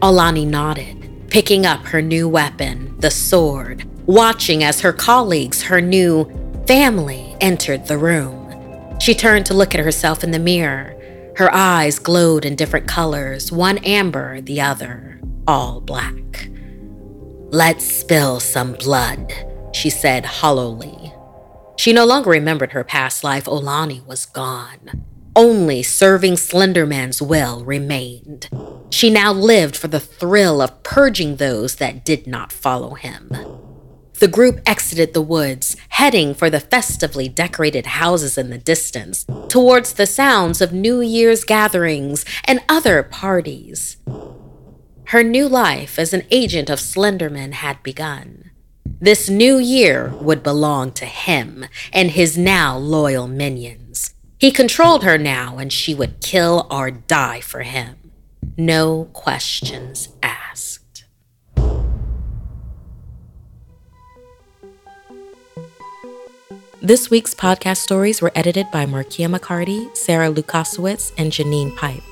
Alani 0.03 0.45
nodded 0.45 1.05
picking 1.35 1.67
up 1.67 1.85
her 1.87 2.01
new 2.01 2.29
weapon, 2.29 2.95
the 3.01 3.11
sword, 3.11 3.85
watching 4.07 4.63
as 4.63 4.83
her 4.83 4.93
colleagues, 4.93 5.63
her 5.63 5.81
new 5.81 6.25
family, 6.65 7.37
entered 7.41 7.89
the 7.89 7.99
room. 7.99 8.97
She 9.01 9.15
turned 9.15 9.45
to 9.47 9.55
look 9.55 9.75
at 9.75 9.85
herself 9.85 10.23
in 10.23 10.31
the 10.31 10.39
mirror. 10.39 10.95
Her 11.37 11.53
eyes 11.53 11.99
glowed 11.99 12.45
in 12.45 12.55
different 12.55 12.87
colors, 12.87 13.51
one 13.51 13.79
amber, 13.79 14.41
the 14.43 14.61
other 14.61 15.21
all 15.49 15.81
black. 15.81 16.49
Let's 17.51 17.85
spill 17.85 18.39
some 18.39 18.75
blood, 18.75 19.33
she 19.73 19.91
said 19.91 20.25
hollowly. 20.25 21.14
She 21.77 21.93
no 21.93 22.05
longer 22.05 22.31
remembered 22.31 22.73
her 22.73 22.85
past 22.85 23.25
life. 23.25 23.47
Alani 23.47 24.01
was 24.07 24.27
gone. 24.27 25.05
Only 25.37 25.83
serving 25.83 26.35
Slenderman's 26.35 27.21
will 27.21 27.65
remained. 27.65 28.49
She 28.91 29.11
now 29.11 29.33
lived 29.33 29.77
for 29.77 29.89
the 29.89 29.99
thrill 30.01 30.63
of 30.63 30.83
purging 30.85 31.37
those 31.37 31.77
that 31.77 32.05
did 32.05 32.27
not 32.27 32.53
follow 32.53 32.95
him. 32.95 33.31
The 34.21 34.29
group 34.29 34.61
exited 34.65 35.13
the 35.13 35.21
woods, 35.21 35.77
heading 35.89 36.35
for 36.35 36.49
the 36.49 36.61
festively 36.61 37.29
decorated 37.29 37.87
houses 37.87 38.39
in 38.39 38.51
the 38.51 38.59
distance, 38.59 39.27
towards 39.49 39.95
the 39.95 40.07
sounds 40.07 40.61
of 40.61 40.73
New 40.73 41.01
Year's 41.01 41.43
gatherings 41.43 42.25
and 42.45 42.61
other 42.69 43.03
parties. 43.03 43.97
Her 45.07 45.25
new 45.25 45.49
life 45.49 45.99
as 45.99 46.13
an 46.13 46.23
agent 46.31 46.71
of 46.71 46.79
Slenderman 46.79 47.55
had 47.55 47.83
begun. 47.83 48.53
This 49.01 49.29
new 49.29 49.59
year 49.59 50.15
would 50.21 50.43
belong 50.43 50.93
to 50.93 51.05
him 51.05 51.67
and 51.93 52.11
his 52.11 52.39
now 52.39 52.77
loyal 52.77 53.27
minions. 53.27 54.15
He 54.39 54.51
controlled 54.51 55.05
her 55.05 55.19
now, 55.19 55.59
and 55.59 55.73
she 55.73 55.95
would 55.95 56.21
kill 56.21 56.67
or 56.71 56.91
die 56.91 57.41
for 57.41 57.61
him. 57.61 57.97
No 58.57 59.09
questions 59.13 60.11
asked. 60.23 61.05
This 66.83 67.09
week's 67.09 67.35
podcast 67.35 67.79
stories 67.79 68.21
were 68.21 68.33
edited 68.35 68.71
by 68.71 68.85
Markia 68.85 69.35
McCarty, 69.35 69.97
Sarah 69.97 70.31
Lukasiewicz, 70.31 71.13
and 71.17 71.33
Janine 71.33 71.75
Pipe. 71.77 72.03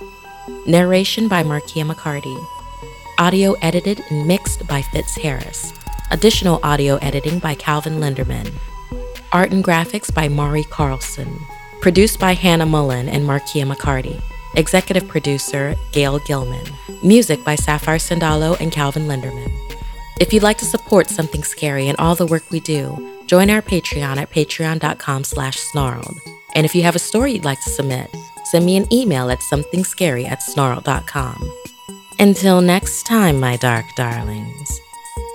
Narration 0.66 1.28
by 1.28 1.42
Markia 1.42 1.84
McCarty. 1.86 2.46
Audio 3.18 3.52
edited 3.60 4.00
and 4.10 4.26
mixed 4.26 4.66
by 4.66 4.80
Fitz 4.80 5.16
Harris. 5.16 5.74
Additional 6.12 6.60
audio 6.62 6.96
editing 6.96 7.38
by 7.38 7.54
Calvin 7.54 7.94
Linderman. 7.94 8.52
Art 9.32 9.50
and 9.50 9.64
graphics 9.64 10.12
by 10.12 10.28
Mari 10.28 10.62
Carlson. 10.64 11.38
Produced 11.80 12.20
by 12.20 12.32
Hannah 12.34 12.66
Mullen 12.66 13.08
and 13.08 13.24
Markia 13.24 13.64
McCarty. 13.64 14.20
Executive 14.54 15.08
producer 15.08 15.74
Gail 15.92 16.18
Gilman. 16.26 16.66
Music 17.02 17.42
by 17.46 17.54
Sapphire 17.54 17.96
Sandalo 17.96 18.60
and 18.60 18.70
Calvin 18.70 19.08
Linderman. 19.08 19.50
If 20.20 20.34
you'd 20.34 20.42
like 20.42 20.58
to 20.58 20.66
support 20.66 21.08
Something 21.08 21.42
Scary 21.44 21.88
and 21.88 21.98
all 21.98 22.14
the 22.14 22.26
work 22.26 22.50
we 22.50 22.60
do, 22.60 23.22
join 23.24 23.48
our 23.48 23.62
Patreon 23.62 24.18
at 24.18 24.30
patreon.com 24.30 25.24
slash 25.24 25.56
snarled. 25.56 26.18
And 26.54 26.66
if 26.66 26.74
you 26.74 26.82
have 26.82 26.94
a 26.94 26.98
story 26.98 27.32
you'd 27.32 27.46
like 27.46 27.62
to 27.62 27.70
submit, 27.70 28.14
send 28.44 28.66
me 28.66 28.76
an 28.76 28.92
email 28.92 29.30
at 29.30 29.38
somethingscary 29.38 30.28
at 30.28 30.42
snarled.com. 30.42 31.52
Until 32.18 32.60
next 32.60 33.04
time, 33.04 33.40
my 33.40 33.56
dark 33.56 33.86
darlings, 33.96 34.78